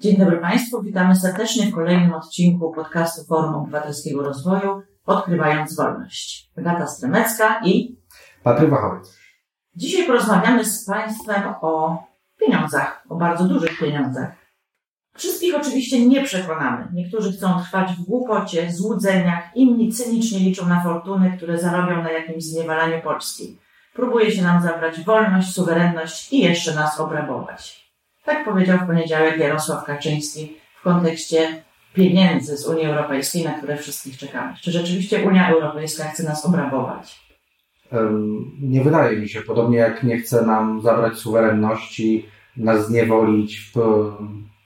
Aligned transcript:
Dzień 0.00 0.16
dobry 0.16 0.36
Państwu, 0.38 0.82
witamy 0.82 1.16
serdecznie 1.16 1.66
w 1.66 1.74
kolejnym 1.74 2.12
odcinku 2.12 2.72
podcastu 2.72 3.24
Forum 3.24 3.54
Obywatelskiego 3.54 4.22
Rozwoju 4.22 4.82
Odkrywając 5.06 5.76
Wolność. 5.76 6.50
Agata 6.58 6.86
Stremecka 6.86 7.60
i 7.64 7.96
Patryk 8.42 8.70
Wachowiec. 8.70 9.18
Dzisiaj 9.76 10.06
porozmawiamy 10.06 10.64
z 10.64 10.86
Państwem 10.86 11.42
o 11.60 12.02
pieniądzach, 12.40 13.04
o 13.08 13.16
bardzo 13.16 13.44
dużych 13.44 13.78
pieniądzach. 13.78 14.32
Wszystkich 15.16 15.54
oczywiście 15.54 16.06
nie 16.06 16.24
przekonamy. 16.24 16.88
Niektórzy 16.92 17.32
chcą 17.32 17.60
trwać 17.60 17.92
w 17.92 18.02
głupocie, 18.02 18.72
złudzeniach, 18.72 19.56
inni 19.56 19.92
cynicznie 19.92 20.38
liczą 20.38 20.66
na 20.66 20.82
fortuny, 20.82 21.36
które 21.36 21.58
zarobią 21.58 22.02
na 22.02 22.12
jakimś 22.12 22.44
zniewalaniu 22.44 23.02
Polski. 23.02 23.58
Próbuje 23.94 24.30
się 24.32 24.42
nam 24.42 24.62
zabrać 24.62 25.04
wolność, 25.04 25.54
suwerenność 25.54 26.32
i 26.32 26.40
jeszcze 26.40 26.74
nas 26.74 27.00
obrabować. 27.00 27.83
Tak 28.24 28.44
powiedział 28.44 28.78
w 28.78 28.86
poniedziałek 28.86 29.38
Jarosław 29.38 29.84
Kaczyński 29.84 30.56
w 30.80 30.82
kontekście 30.82 31.62
pieniędzy 31.94 32.56
z 32.56 32.66
Unii 32.66 32.86
Europejskiej, 32.86 33.44
na 33.44 33.58
które 33.58 33.76
wszystkich 33.76 34.18
czekamy. 34.18 34.54
Czy 34.60 34.70
rzeczywiście 34.70 35.22
Unia 35.22 35.50
Europejska 35.50 36.04
chce 36.04 36.22
nas 36.22 36.46
obrabować? 36.46 37.24
Nie 38.60 38.84
wydaje 38.84 39.18
mi 39.18 39.28
się, 39.28 39.40
podobnie 39.42 39.78
jak 39.78 40.02
nie 40.02 40.18
chce 40.18 40.46
nam 40.46 40.82
zabrać 40.82 41.18
suwerenności, 41.18 42.26
nas 42.56 42.86
zniewolić, 42.86 43.72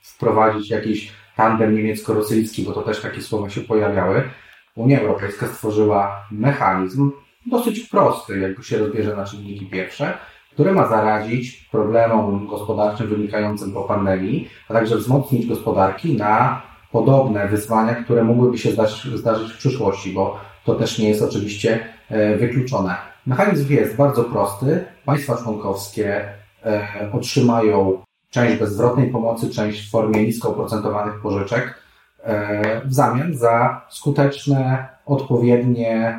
wprowadzić 0.02 0.70
jakiś 0.70 1.12
tandem 1.36 1.74
niemiecko-rosyjski, 1.74 2.62
bo 2.62 2.72
to 2.72 2.82
też 2.82 3.00
takie 3.00 3.22
słowa 3.22 3.50
się 3.50 3.60
pojawiały. 3.60 4.30
Unia 4.74 5.00
Europejska 5.00 5.46
stworzyła 5.46 6.26
mechanizm 6.30 7.10
dosyć 7.46 7.80
prosty, 7.80 8.38
jak 8.38 8.64
się 8.64 8.78
rozbierze 8.78 9.16
na 9.16 9.24
czynniki 9.24 9.66
pierwsze, 9.66 10.18
który 10.58 10.72
ma 10.72 10.88
zaradzić 10.88 11.68
problemom 11.72 12.46
gospodarczym 12.46 13.06
wynikającym 13.06 13.72
po 13.72 13.82
pandemii, 13.82 14.48
a 14.68 14.72
także 14.72 14.96
wzmocnić 14.96 15.46
gospodarki 15.46 16.16
na 16.16 16.62
podobne 16.92 17.48
wyzwania, 17.48 17.94
które 17.94 18.24
mogłyby 18.24 18.58
się 18.58 18.72
zdarzyć, 18.72 19.18
zdarzyć 19.18 19.52
w 19.52 19.58
przyszłości, 19.58 20.12
bo 20.12 20.40
to 20.64 20.74
też 20.74 20.98
nie 20.98 21.08
jest 21.08 21.22
oczywiście 21.22 21.80
e, 22.08 22.36
wykluczone. 22.36 22.94
Mechanizm 23.26 23.72
jest 23.72 23.96
bardzo 23.96 24.24
prosty. 24.24 24.84
Państwa 25.04 25.36
członkowskie 25.36 26.28
e, 26.64 27.10
otrzymają 27.12 28.02
część 28.30 28.58
bezzwrotnej 28.58 29.10
pomocy, 29.10 29.50
część 29.50 29.88
w 29.88 29.90
formie 29.90 30.22
nisko 30.22 30.48
oprocentowanych 30.48 31.20
pożyczek 31.20 31.74
e, 32.22 32.80
w 32.84 32.94
zamian 32.94 33.34
za 33.34 33.86
skuteczne, 33.90 34.88
odpowiednie 35.06 36.18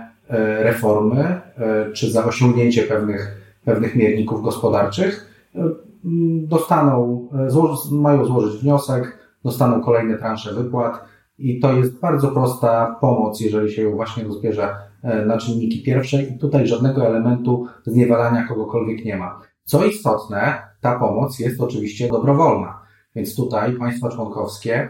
reformy 0.60 1.42
czy 1.94 2.12
za 2.12 2.26
osiągnięcie 2.26 2.84
pewnych 2.84 3.39
pewnych 3.70 3.96
mierników 3.96 4.42
gospodarczych, 4.42 5.34
e, 5.56 5.60
dostaną, 6.48 7.28
e, 7.92 7.96
mają 7.96 8.26
złożyć 8.26 8.62
wniosek, 8.62 9.18
dostaną 9.44 9.82
kolejne 9.82 10.18
transze 10.18 10.54
wypłat 10.54 11.06
i 11.38 11.60
to 11.60 11.74
jest 11.74 12.00
bardzo 12.00 12.28
prosta 12.28 12.98
pomoc, 13.02 13.40
jeżeli 13.40 13.72
się 13.72 13.82
ją 13.82 13.96
właśnie 13.96 14.24
rozbierze 14.24 14.76
e, 15.04 15.26
na 15.26 15.38
czynniki 15.38 15.84
pierwsze 15.84 16.24
i 16.24 16.38
tutaj 16.38 16.68
żadnego 16.68 17.06
elementu 17.06 17.68
zniewalania 17.86 18.48
kogokolwiek 18.48 19.06
nie 19.06 19.18
ma. 19.18 19.42
Co 19.64 19.86
istotne, 19.86 20.62
ta 20.82 21.00
pomoc 21.00 21.40
jest 21.40 21.62
oczywiście 21.62 22.08
dobrowolna, 22.08 22.82
więc 23.16 23.36
tutaj 23.36 23.74
państwa 23.74 24.10
członkowskie, 24.10 24.90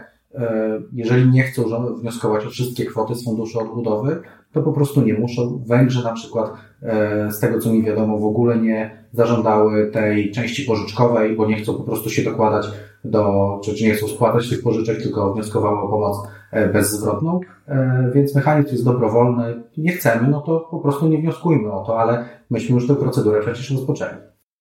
jeżeli 0.92 1.30
nie 1.30 1.42
chcą 1.42 1.62
wnioskować 2.00 2.46
o 2.46 2.50
wszystkie 2.50 2.84
kwoty 2.84 3.14
z 3.14 3.24
Funduszu 3.24 3.60
Odbudowy, 3.60 4.22
to 4.52 4.62
po 4.62 4.72
prostu 4.72 5.02
nie 5.02 5.14
muszą. 5.14 5.62
Węgrzy 5.66 6.04
na 6.04 6.12
przykład, 6.12 6.52
e, 6.82 7.32
z 7.32 7.40
tego 7.40 7.58
co 7.58 7.72
mi 7.72 7.82
wiadomo, 7.82 8.18
w 8.18 8.24
ogóle 8.24 8.58
nie 8.58 9.04
zażądały 9.12 9.90
tej 9.90 10.30
części 10.30 10.62
pożyczkowej, 10.62 11.36
bo 11.36 11.46
nie 11.46 11.56
chcą 11.56 11.74
po 11.74 11.82
prostu 11.82 12.10
się 12.10 12.22
dokładać 12.22 12.66
do, 13.04 13.60
czy, 13.64 13.74
czy 13.74 13.84
nie 13.84 13.94
chcą 13.94 14.08
składać 14.08 14.48
tych 14.48 14.62
pożyczek, 14.62 15.02
tylko 15.02 15.32
wnioskowały 15.32 15.78
o 15.78 15.88
pomoc 15.88 16.16
e, 16.50 16.68
bezzwrotną, 16.68 17.40
e, 17.68 18.10
więc 18.14 18.34
mechanizm 18.34 18.72
jest 18.72 18.84
dobrowolny. 18.84 19.62
Nie 19.76 19.92
chcemy, 19.92 20.28
no 20.28 20.40
to 20.40 20.68
po 20.70 20.78
prostu 20.78 21.08
nie 21.08 21.18
wnioskujmy 21.18 21.72
o 21.72 21.84
to, 21.84 22.00
ale 22.00 22.24
myśmy 22.50 22.74
już 22.74 22.88
tę 22.88 22.94
procedurę 22.94 23.40
przecież 23.40 23.70
rozpoczęli. 23.70 24.16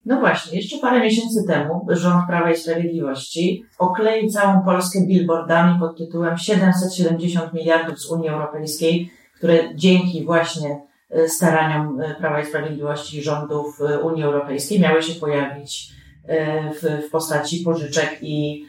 No 0.05 0.19
właśnie, 0.19 0.57
jeszcze 0.57 0.77
parę 0.77 0.99
miesięcy 0.99 1.43
temu 1.47 1.87
rząd 1.89 2.27
Prawa 2.27 2.51
i 2.51 2.55
Sprawiedliwości 2.55 3.63
okleił 3.79 4.29
całą 4.29 4.61
Polskę 4.61 4.99
billboardami 5.07 5.79
pod 5.79 5.97
tytułem 5.97 6.37
770 6.37 7.53
miliardów 7.53 7.99
z 7.99 8.11
Unii 8.11 8.29
Europejskiej 8.29 9.11
które 9.39 9.75
dzięki 9.75 10.25
właśnie 10.25 10.81
e, 11.11 11.29
staraniom 11.29 12.01
e, 12.01 12.15
Prawa 12.15 12.41
i 12.41 12.45
Sprawiedliwości 12.45 13.23
rządów 13.23 13.81
e, 13.81 13.99
Unii 13.99 14.23
Europejskiej 14.23 14.79
miały 14.79 15.03
się 15.03 15.19
pojawić 15.19 15.99
w, 16.81 17.07
w 17.07 17.11
postaci 17.11 17.59
pożyczek 17.59 18.17
i, 18.21 18.65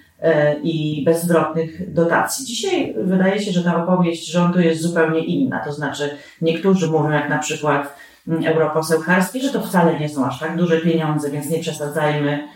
i 0.63 1.03
bezzwrotnych 1.05 1.93
dotacji. 1.93 2.47
Dzisiaj 2.47 2.95
wydaje 2.97 3.41
się, 3.41 3.53
że 3.53 3.65
ta 3.65 3.85
opowieść 3.85 4.31
rządu 4.31 4.61
jest 4.61 4.83
zupełnie 4.83 5.25
inna. 5.25 5.65
To 5.65 5.73
znaczy, 5.73 6.11
niektórzy 6.43 6.87
mówią, 6.87 7.11
jak 7.11 7.29
na 7.29 7.39
przykład 7.39 7.97
mm, 8.29 8.47
europoseł 8.47 9.03
Karski, 9.03 9.41
że 9.41 9.53
to 9.53 9.63
wcale 9.63 10.01
nie 10.01 10.09
są 10.09 10.27
aż 10.27 10.41
tak 10.41 10.57
duże 10.57 10.81
pieniądze, 10.81 11.31
więc 11.31 11.51
nie 11.51 11.59
przesadzajmy. 11.59 12.49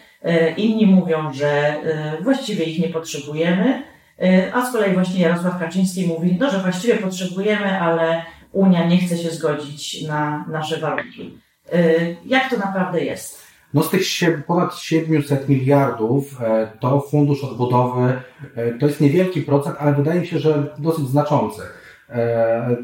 Inni 0.57 0.87
mówią, 0.87 1.33
że 1.33 1.77
właściwie 2.21 2.65
ich 2.65 2.79
nie 2.79 2.89
potrzebujemy. 2.89 3.83
E, 4.23 4.55
a 4.55 4.67
z 4.67 4.73
kolei 4.73 4.95
właśnie 4.95 5.21
Jarosław 5.21 5.59
Kaczyński 5.59 6.07
mówi, 6.07 6.37
no, 6.41 6.51
że 6.51 6.59
właściwie 6.59 6.97
potrzebujemy, 6.97 7.81
ale 7.81 8.23
Unia 8.53 8.87
nie 8.87 8.99
chce 8.99 9.19
się 9.19 9.31
zgodzić 9.31 10.03
na 10.03 10.45
nasze 10.49 10.81
warunki. 10.81 11.39
E, 11.73 11.79
jak 12.27 12.51
to 12.51 12.57
naprawdę 12.57 13.05
jest? 13.05 13.45
No 13.75 13.83
z 13.83 13.91
tych 13.91 14.03
ponad 14.47 14.75
700 14.75 15.49
miliardów 15.49 16.43
e, 16.43 16.73
to 16.81 17.01
fundusz 17.01 17.45
odbudowy 17.45 18.23
to 18.81 18.87
jest 18.87 19.01
niewielki 19.01 19.43
procent, 19.43 19.77
ale 19.79 19.93
wydaje 19.93 20.21
mi 20.21 20.27
się, 20.27 20.39
że 20.39 20.75
dosyć 20.79 21.09
znaczący. 21.09 21.63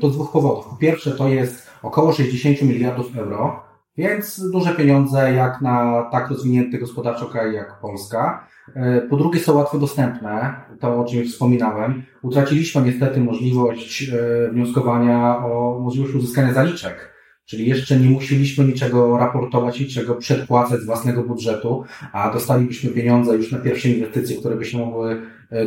To 0.01 0.11
z 0.11 0.13
dwóch 0.13 0.33
powodów. 0.33 0.67
Po 0.67 0.77
pierwsze 0.77 1.11
to 1.11 1.29
jest 1.29 1.71
około 1.83 2.13
60 2.13 2.63
miliardów 2.63 3.19
euro, 3.19 3.63
więc 3.97 4.51
duże 4.51 4.75
pieniądze 4.75 5.35
jak 5.35 5.61
na 5.61 6.03
tak 6.13 6.31
rozwinięty 6.31 6.79
gospodarczo 6.79 7.27
kraj 7.27 7.55
jak 7.55 7.81
Polska. 7.81 8.47
E, 8.75 9.01
po 9.01 9.17
drugie 9.17 9.41
są 9.41 9.55
łatwo 9.55 9.79
dostępne, 9.79 10.55
to 10.81 11.01
o 11.01 11.05
czym 11.05 11.25
wspominałem. 11.25 12.03
Utraciliśmy 12.23 12.83
niestety 12.83 13.21
możliwość 13.21 14.03
e, 14.03 14.53
wnioskowania 14.53 15.39
o 15.39 15.81
możliwość 15.83 16.15
uzyskania 16.15 16.53
zaliczek. 16.53 17.11
Czyli 17.45 17.67
jeszcze 17.67 17.97
nie 17.97 18.11
musieliśmy 18.11 18.65
niczego 18.65 19.19
raportować, 19.19 19.81
niczego 19.81 20.15
przedpłacać 20.15 20.81
z 20.81 20.87
własnego 20.87 21.23
budżetu, 21.23 21.85
a 22.13 22.33
dostalibyśmy 22.33 22.91
pieniądze 22.91 23.37
już 23.37 23.53
na 23.53 23.59
pierwsze 23.59 23.89
inwestycje, 23.89 24.37
które 24.37 24.57
by 24.57 24.65
się 24.65 24.79
mogły 24.79 25.23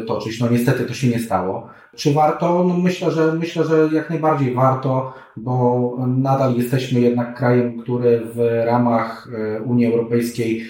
toczyć. 0.08 0.40
No 0.40 0.50
niestety 0.50 0.86
to 0.86 0.94
się 0.94 1.08
nie 1.08 1.20
stało. 1.20 1.70
Czy 1.96 2.14
warto? 2.14 2.64
No 2.64 2.78
myślę, 2.78 3.12
że 3.12 3.34
myślę, 3.34 3.64
że 3.64 3.90
jak 3.94 4.10
najbardziej 4.10 4.54
warto, 4.54 5.14
bo 5.38 5.98
nadal 6.08 6.56
jesteśmy 6.56 7.00
jednak 7.00 7.38
krajem, 7.38 7.80
który 7.80 8.22
w 8.36 8.64
ramach 8.66 9.30
Unii 9.66 9.86
Europejskiej 9.86 10.66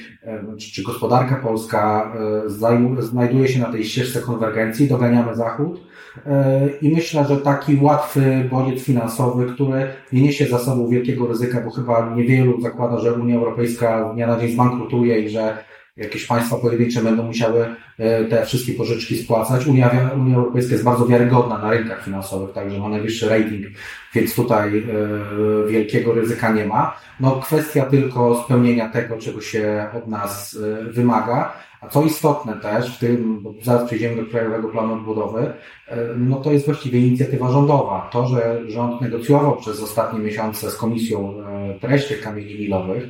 czy 0.74 0.84
gospodarka 0.84 1.36
polska 1.36 2.14
znajduje 2.98 3.48
się 3.48 3.60
na 3.60 3.72
tej 3.72 3.84
ścieżce 3.84 4.20
konwergencji, 4.20 4.88
doganiamy 4.88 5.36
Zachód 5.36 5.82
e, 6.26 6.70
i 6.82 6.90
myślę, 6.90 7.26
że 7.26 7.38
taki 7.38 7.78
łatwy 7.82 8.50
bodziec 8.52 8.84
finansowy, 8.84 9.46
który 9.54 9.88
nie 10.14 10.22
niesie 10.22 10.46
za 10.46 10.60
sobą 10.60 10.88
wielkiego 10.88 11.28
ryzyka, 11.28 11.62
bo 11.62 11.72
chyba 11.72 12.16
niewielu 12.16 12.62
zakłada, 12.62 13.00
że 13.00 13.14
Unia 13.14 13.36
Europejska 13.36 14.14
dnia 14.14 14.28
na 14.28 14.40
dzień 14.40 14.52
zbankrutuje 14.52 15.20
i 15.20 15.30
że 15.30 15.58
jakieś 15.98 16.26
państwa 16.26 16.58
pojedyncze 16.58 17.04
będą 17.04 17.24
musiały 17.24 17.76
e, 17.98 18.26
te 18.26 18.46
wszystkie 18.46 18.74
pożyczki 18.74 19.18
spłacać. 19.18 19.68
Unia, 19.68 20.12
Unia 20.18 20.36
Europejska 20.36 20.72
jest 20.72 20.84
bardzo 20.84 21.08
wiarygodna 21.08 21.58
na 21.58 21.72
rynkach 21.72 22.06
finansowych, 22.06 22.54
także 22.54 22.80
ma 22.80 22.90
najwyższy 22.90 23.30
rating, 23.30 23.66
więc 24.14 24.36
tutaj 24.36 24.78
e, 24.78 25.68
wielkiego 25.68 26.14
ryzyka 26.14 26.52
nie 26.52 26.66
ma. 26.66 26.98
No 27.20 27.32
kwestia 27.32 27.86
tylko 27.86 28.44
spełnienia 28.46 28.90
tego, 28.90 29.18
czego 29.18 29.42
się 29.42 29.88
od 29.98 30.08
nas 30.08 30.58
e, 30.64 30.84
wymaga. 30.84 31.54
A 31.82 31.88
co 31.88 32.04
istotne 32.04 32.54
też 32.54 32.96
w 32.96 33.00
tym, 33.00 33.40
bo 33.44 33.54
zaraz 33.64 33.86
przejdziemy 33.86 34.16
do 34.16 34.32
Krajowego 34.32 34.68
Planu 34.70 34.94
Odbudowy, 34.94 35.54
no 36.18 36.36
to 36.36 36.52
jest 36.52 36.66
właściwie 36.66 37.00
inicjatywa 37.00 37.52
rządowa. 37.52 38.10
To, 38.12 38.28
że 38.28 38.62
rząd 38.68 39.02
negocjował 39.02 39.56
przez 39.56 39.84
ostatnie 39.84 40.20
miesiące 40.20 40.72
z 40.72 40.76
Komisją 40.76 41.34
treść 41.82 42.08
tych 42.08 42.22
kamieni 42.22 42.60
milowych, 42.60 43.04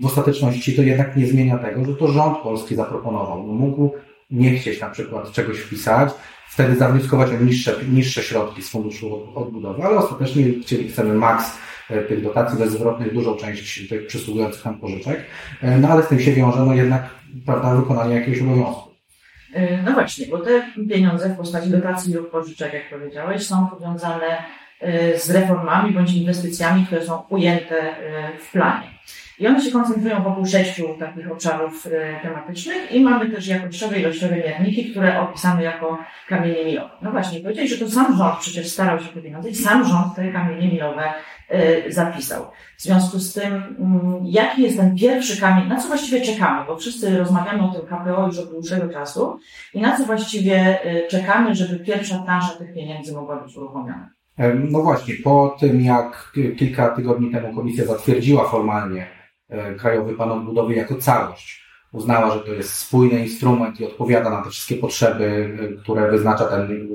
w 0.00 0.06
ostateczności 0.06 0.76
to 0.76 0.82
jednak 0.82 1.16
nie 1.16 1.26
zmienia 1.26 1.58
tego, 1.58 1.84
że 1.84 1.94
to 1.94 2.08
rząd 2.08 2.38
polski 2.38 2.74
zaproponował. 2.74 3.46
No 3.46 3.52
mógł 3.52 3.90
nie 4.30 4.54
chcieć 4.54 4.80
na 4.80 4.90
przykład 4.90 5.32
czegoś 5.32 5.58
wpisać, 5.58 6.10
wtedy 6.52 6.76
zawnioskować 6.76 7.30
o 7.30 7.44
niższe, 7.44 7.74
niższe 7.88 8.22
środki 8.22 8.62
z 8.62 8.70
funduszu 8.70 9.28
odbudowy, 9.34 9.82
ale 9.82 9.96
ostatecznie 9.96 10.44
chcieli, 10.62 10.88
chcemy 10.88 11.14
maks 11.14 11.58
e, 11.90 12.02
tych 12.02 12.22
dotacji 12.22 12.58
bezzwrotnych, 12.58 13.14
dużą 13.14 13.36
część 13.36 13.88
tych 13.88 14.06
przysługujących 14.06 14.64
nam 14.64 14.80
pożyczek, 14.80 15.20
e, 15.62 15.78
no 15.78 15.88
ale 15.88 16.02
z 16.02 16.08
tym 16.08 16.20
się 16.20 16.32
wiąże 16.32 16.66
no 16.66 16.74
jednak 16.74 17.02
prawda, 17.46 17.74
wykonanie 17.74 18.14
jakiegoś 18.14 18.40
obowiązku. 18.40 18.90
E, 19.54 19.82
no 19.82 19.92
właśnie, 19.92 20.26
bo 20.26 20.38
te 20.38 20.62
pieniądze 20.88 21.28
w 21.28 21.36
postaci 21.36 21.70
dotacji 21.70 22.14
lub 22.14 22.30
pożyczek, 22.30 22.72
jak 22.72 22.90
powiedziałeś, 22.90 23.46
są 23.46 23.66
powiązane 23.66 24.44
z 25.16 25.30
reformami 25.30 25.94
bądź 25.94 26.12
inwestycjami, 26.12 26.86
które 26.86 27.04
są 27.04 27.22
ujęte 27.28 27.94
w 28.40 28.52
planie. 28.52 28.86
I 29.38 29.46
one 29.46 29.60
się 29.60 29.70
koncentrują 29.70 30.22
wokół 30.22 30.46
sześciu 30.46 30.88
takich 30.98 31.32
obszarów 31.32 31.88
tematycznych 32.22 32.92
i 32.92 33.00
mamy 33.00 33.30
też 33.30 33.46
jakościowe, 33.46 34.00
ilościowe 34.00 34.36
mierniki, 34.36 34.90
które 34.90 35.20
opisamy 35.20 35.62
jako 35.62 35.98
kamienie 36.28 36.64
milowe. 36.64 36.90
No 37.02 37.10
właśnie, 37.10 37.40
powiedzieli, 37.40 37.68
że 37.68 37.78
to 37.78 37.90
sam 37.90 38.16
rząd 38.16 38.38
przecież 38.40 38.68
starał 38.68 38.98
się 38.98 39.08
te 39.08 39.48
i 39.48 39.54
sam 39.54 39.84
rząd 39.84 40.14
te 40.16 40.32
kamienie 40.32 40.68
milowe 40.68 41.12
zapisał. 41.88 42.46
W 42.78 42.82
związku 42.82 43.18
z 43.18 43.34
tym, 43.34 43.52
mm, 43.52 44.20
jaki 44.24 44.62
jest 44.62 44.76
ten 44.76 44.96
pierwszy 44.96 45.40
kamień, 45.40 45.68
na 45.68 45.80
co 45.80 45.88
właściwie 45.88 46.20
czekamy, 46.20 46.66
bo 46.66 46.76
wszyscy 46.76 47.18
rozmawiamy 47.18 47.62
o 47.62 47.74
tym 47.74 47.86
KPO 47.86 48.26
już 48.26 48.38
od 48.38 48.50
dłuższego 48.50 48.88
czasu 48.88 49.38
i 49.74 49.80
na 49.80 49.96
co 49.96 50.04
właściwie 50.04 50.78
czekamy, 51.10 51.54
żeby 51.54 51.84
pierwsza 51.84 52.18
plansza 52.18 52.58
tych 52.58 52.74
pieniędzy 52.74 53.14
mogła 53.14 53.36
być 53.36 53.56
uruchomiona? 53.56 54.10
No 54.54 54.82
właśnie, 54.82 55.14
po 55.24 55.56
tym 55.60 55.80
jak 55.80 56.32
kilka 56.58 56.88
tygodni 56.88 57.30
temu 57.30 57.54
komisja 57.54 57.84
zatwierdziła 57.84 58.48
formalnie 58.48 59.02
e, 59.02 59.21
Krajowy 59.78 60.14
Plan 60.14 60.32
Odbudowy 60.32 60.74
jako 60.74 60.94
całość, 60.94 61.62
uznała, 61.92 62.30
że 62.30 62.40
to 62.40 62.52
jest 62.52 62.74
spójny 62.74 63.20
instrument 63.20 63.80
i 63.80 63.84
odpowiada 63.84 64.30
na 64.30 64.42
te 64.42 64.50
wszystkie 64.50 64.76
potrzeby, 64.76 65.58
e, 65.60 65.82
które 65.82 66.10
wyznacza 66.10 66.44
ten, 66.44 66.88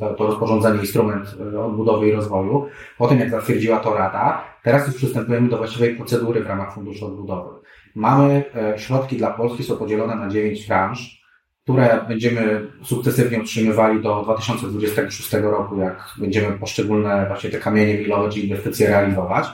to, 0.00 0.14
to 0.14 0.26
rozporządzenie, 0.26 0.80
instrument 0.80 1.36
e, 1.54 1.60
odbudowy 1.60 2.08
i 2.08 2.12
rozwoju. 2.12 2.66
Po 2.98 3.08
tym 3.08 3.20
jak 3.20 3.30
zatwierdziła 3.30 3.80
to 3.80 3.94
Rada, 3.94 4.44
teraz 4.62 4.86
już 4.86 4.96
przystępujemy 4.96 5.48
do 5.48 5.56
właściwej 5.56 5.96
procedury 5.96 6.44
w 6.44 6.46
ramach 6.46 6.74
Funduszu 6.74 7.06
Odbudowy. 7.06 7.50
Mamy 7.94 8.44
środki 8.76 9.16
dla 9.16 9.30
Polski, 9.30 9.64
są 9.64 9.76
podzielone 9.76 10.16
na 10.16 10.28
dziewięć 10.28 10.66
branż 10.66 11.23
które 11.64 12.04
będziemy 12.08 12.66
sukcesywnie 12.82 13.40
utrzymywali 13.40 14.02
do 14.02 14.22
2026 14.22 15.32
roku, 15.32 15.78
jak 15.78 16.10
będziemy 16.18 16.58
poszczególne 16.58 17.26
właśnie 17.28 17.50
te 17.50 17.58
kamienie 17.58 17.94
milowe 17.94 18.28
czy 18.28 18.40
inwestycje 18.40 18.88
realizować. 18.88 19.46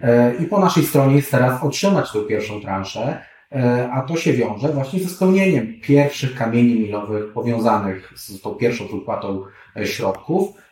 E, 0.00 0.34
I 0.34 0.46
po 0.46 0.60
naszej 0.60 0.82
stronie 0.82 1.16
jest 1.16 1.30
teraz 1.30 1.62
otrzymać 1.62 2.12
tę 2.12 2.18
pierwszą 2.28 2.60
transzę, 2.60 3.18
e, 3.52 3.90
a 3.92 4.02
to 4.02 4.16
się 4.16 4.32
wiąże 4.32 4.68
właśnie 4.68 5.00
ze 5.00 5.08
spełnieniem 5.08 5.80
pierwszych 5.82 6.34
kamieni 6.34 6.80
milowych 6.80 7.32
powiązanych 7.32 8.12
z 8.16 8.40
tą 8.40 8.54
pierwszą 8.54 8.86
wypłatą 8.86 9.42
e, 9.76 9.86
środków. 9.86 10.62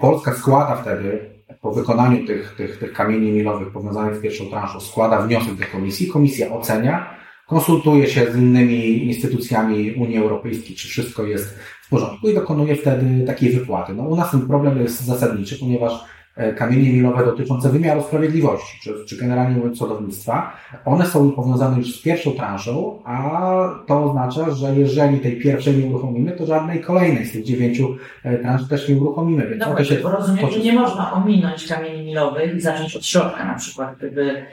Polska 0.00 0.32
składa 0.32 0.76
wtedy 0.76 1.30
po 1.60 1.72
wykonaniu 1.72 2.26
tych, 2.26 2.54
tych, 2.56 2.78
tych 2.78 2.92
kamieni 2.92 3.32
milowych 3.32 3.72
powiązanych 3.72 4.16
z 4.16 4.20
pierwszą 4.20 4.46
transzą 4.46 4.80
składa 4.80 5.20
wniosek 5.20 5.54
do 5.54 5.64
komisji, 5.72 6.08
komisja 6.08 6.50
ocenia, 6.50 7.17
konsultuje 7.48 8.06
się 8.06 8.32
z 8.32 8.36
innymi 8.36 9.06
instytucjami 9.06 9.92
Unii 9.92 10.18
Europejskiej, 10.18 10.76
czy 10.76 10.88
wszystko 10.88 11.26
jest 11.26 11.58
w 11.82 11.88
porządku 11.88 12.28
i 12.28 12.34
dokonuje 12.34 12.76
wtedy 12.76 13.24
takiej 13.26 13.50
wypłaty. 13.50 13.94
No 13.94 14.02
u 14.02 14.16
nas 14.16 14.30
ten 14.30 14.46
problem 14.46 14.82
jest 14.82 15.04
zasadniczy, 15.04 15.58
ponieważ 15.58 15.92
kamienie 16.56 16.92
milowe 16.92 17.24
dotyczące 17.24 17.68
wymiaru 17.68 18.02
sprawiedliwości, 18.02 18.78
czy, 18.82 19.04
czy 19.04 19.16
generalnie 19.16 19.56
mówiąc 19.56 19.78
sądownictwa, 19.78 20.56
one 20.84 21.06
są 21.06 21.32
powiązane 21.32 21.78
już 21.78 22.00
z 22.00 22.02
pierwszą 22.02 22.30
transzą, 22.30 23.02
a 23.04 23.40
to 23.86 24.04
oznacza, 24.04 24.50
że 24.50 24.74
jeżeli 24.76 25.18
tej 25.18 25.40
pierwszej 25.40 25.76
nie 25.76 25.86
uruchomimy, 25.86 26.32
to 26.32 26.46
żadnej 26.46 26.80
kolejnej 26.80 27.26
z 27.26 27.32
tych 27.32 27.44
dziewięciu 27.44 27.96
e, 28.24 28.38
transz 28.38 28.68
też 28.68 28.88
nie 28.88 28.96
uruchomimy. 28.96 29.46
Więc 29.46 29.64
Dobra, 29.64 29.84
się 29.84 29.96
rozumiem, 29.96 30.50
że 30.50 30.58
nie 30.58 30.72
można 30.72 31.12
ominąć 31.12 31.66
kamieni 31.66 32.06
milowych 32.06 32.56
i 32.56 32.60
zacząć 32.60 32.96
od 32.96 33.06
środka 33.06 33.44
na 33.44 33.54
przykład, 33.54 33.96
gdyby 33.98 34.46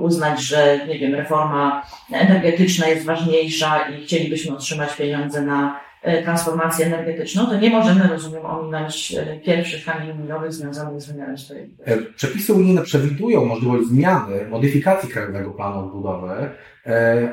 uznać, 0.00 0.42
że 0.42 0.78
nie 0.88 0.98
wiem, 0.98 1.14
reforma 1.14 1.82
energetyczna 2.12 2.88
jest 2.88 3.06
ważniejsza 3.06 3.88
i 3.88 4.04
chcielibyśmy 4.04 4.56
otrzymać 4.56 4.96
pieniądze 4.96 5.42
na 5.42 5.76
e, 5.76 5.89
transformację 6.24 6.86
energetyczną, 6.86 7.46
to 7.46 7.60
nie 7.60 7.70
możemy, 7.70 8.08
rozumiem, 8.08 8.46
ominąć 8.46 9.14
e, 9.14 9.40
pierwszych 9.40 9.84
kamieni 9.84 10.18
milowych 10.18 10.52
związanych 10.52 11.00
z 11.00 11.12
wymiarem 11.12 11.38
sprawiedliwości. 11.38 11.92
E, 11.92 12.14
przepisy 12.14 12.54
unijne 12.54 12.82
przewidują 12.82 13.44
możliwość 13.44 13.88
zmiany, 13.88 14.46
modyfikacji 14.50 15.08
Krajowego 15.08 15.50
Planu 15.50 15.78
Odbudowy, 15.78 16.50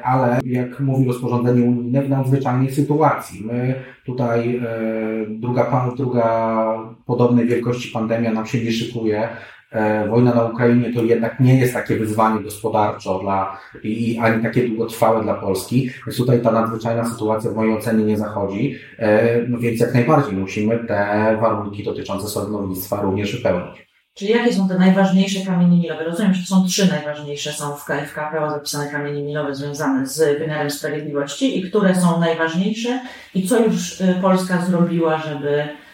ale 0.03 0.39
jak 0.45 0.79
mówi 0.79 1.07
rozporządzenie 1.07 1.63
unijne, 1.65 2.01
w 2.01 2.09
nadzwyczajnej 2.09 2.71
sytuacji. 2.71 3.45
My 3.45 3.75
tutaj 4.05 4.61
druga, 5.29 5.91
druga 5.97 6.77
podobnej 7.05 7.45
wielkości 7.47 7.91
pandemia 7.91 8.31
nam 8.31 8.45
się 8.45 8.63
nie 8.63 8.71
szykuje, 8.71 9.29
E, 9.29 9.56
wojna 10.09 10.35
na 10.35 10.43
Ukrainie 10.43 10.93
to 10.93 11.03
jednak 11.03 11.39
nie 11.39 11.59
jest 11.59 11.73
takie 11.73 11.95
wyzwanie 11.95 12.43
gospodarczo 12.43 13.19
dla, 13.19 13.59
i, 13.83 14.19
ani 14.23 14.43
takie 14.43 14.67
długotrwałe 14.67 15.23
dla 15.23 15.33
Polski, 15.33 15.89
więc 16.07 16.17
tutaj 16.17 16.41
ta 16.41 16.51
nadzwyczajna 16.51 17.09
sytuacja 17.09 17.51
w 17.51 17.55
mojej 17.55 17.73
ocenie 17.73 18.03
nie 18.03 18.17
zachodzi, 18.17 18.75
e, 18.99 19.41
no 19.47 19.57
więc 19.57 19.79
jak 19.79 19.93
najbardziej 19.93 20.33
musimy 20.33 20.79
te 20.87 21.37
warunki 21.41 21.83
dotyczące 21.83 22.27
sądownictwa 22.27 23.01
również 23.01 23.35
wypełnić. 23.35 23.87
Czyli 24.13 24.31
jakie 24.31 24.53
są 24.53 24.67
te 24.67 24.79
najważniejsze 24.79 25.45
kamienie 25.45 25.77
milowe? 25.77 26.03
Rozumiem, 26.03 26.33
że 26.33 26.45
są 26.45 26.65
trzy 26.65 26.89
najważniejsze, 26.89 27.53
są 27.53 27.75
w 27.75 27.85
KFKPO 27.85 28.49
zapisane 28.49 28.91
kamienie 28.91 29.23
milowe 29.23 29.55
związane 29.55 30.07
z 30.07 30.39
wymiarem 30.39 30.69
sprawiedliwości 30.69 31.59
i 31.59 31.69
które 31.69 31.95
są 31.95 32.19
najważniejsze 32.19 32.99
i 33.35 33.47
co 33.47 33.59
już 33.59 34.01
y, 34.01 34.15
Polska 34.21 34.61
zrobiła, 34.61 35.17
żeby 35.17 35.47
E, 35.59 35.86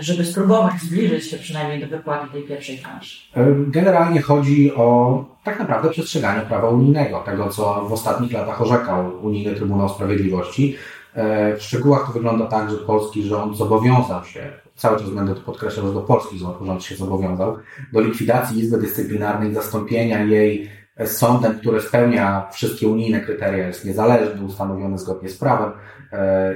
żeby 0.00 0.24
spróbować 0.24 0.80
zbliżyć 0.80 1.30
się 1.30 1.36
przynajmniej 1.36 1.80
do 1.80 1.86
wypłaty 1.96 2.32
tej 2.32 2.42
pierwszej 2.42 2.78
transzy? 2.78 3.18
E, 3.36 3.46
generalnie 3.66 4.20
chodzi 4.20 4.74
o 4.74 5.24
tak 5.44 5.58
naprawdę 5.58 5.90
przestrzeganie 5.90 6.40
prawa 6.40 6.68
unijnego, 6.68 7.20
tego 7.20 7.48
co 7.48 7.86
w 7.88 7.92
ostatnich 7.92 8.32
latach 8.32 8.62
orzekał 8.62 9.12
Unijny 9.22 9.54
Trybunał 9.54 9.88
Sprawiedliwości. 9.88 10.76
E, 11.14 11.56
w 11.56 11.62
szczegółach 11.62 12.06
to 12.06 12.12
wygląda 12.12 12.46
tak, 12.46 12.70
że 12.70 12.76
polski 12.76 13.22
rząd 13.22 13.56
zobowiązał 13.56 14.24
się, 14.24 14.52
cały 14.74 14.98
czas 14.98 15.10
będę 15.10 15.34
to 15.34 15.40
podkreślał, 15.40 15.86
że 15.86 15.94
do 15.94 16.00
polski 16.00 16.38
rząd 16.38 16.84
się 16.84 16.96
zobowiązał, 16.96 17.56
do 17.92 18.00
likwidacji 18.00 18.58
Izby 18.58 18.78
Dyscyplinarnej, 18.78 19.54
zastąpienia 19.54 20.22
jej 20.22 20.68
sądem, 21.06 21.58
który 21.58 21.80
spełnia 21.80 22.48
wszystkie 22.52 22.88
unijne 22.88 23.20
kryteria, 23.20 23.66
jest 23.66 23.84
niezależny, 23.84 24.44
ustanowiony 24.44 24.98
zgodnie 24.98 25.28
z 25.28 25.38
prawem 25.38 25.70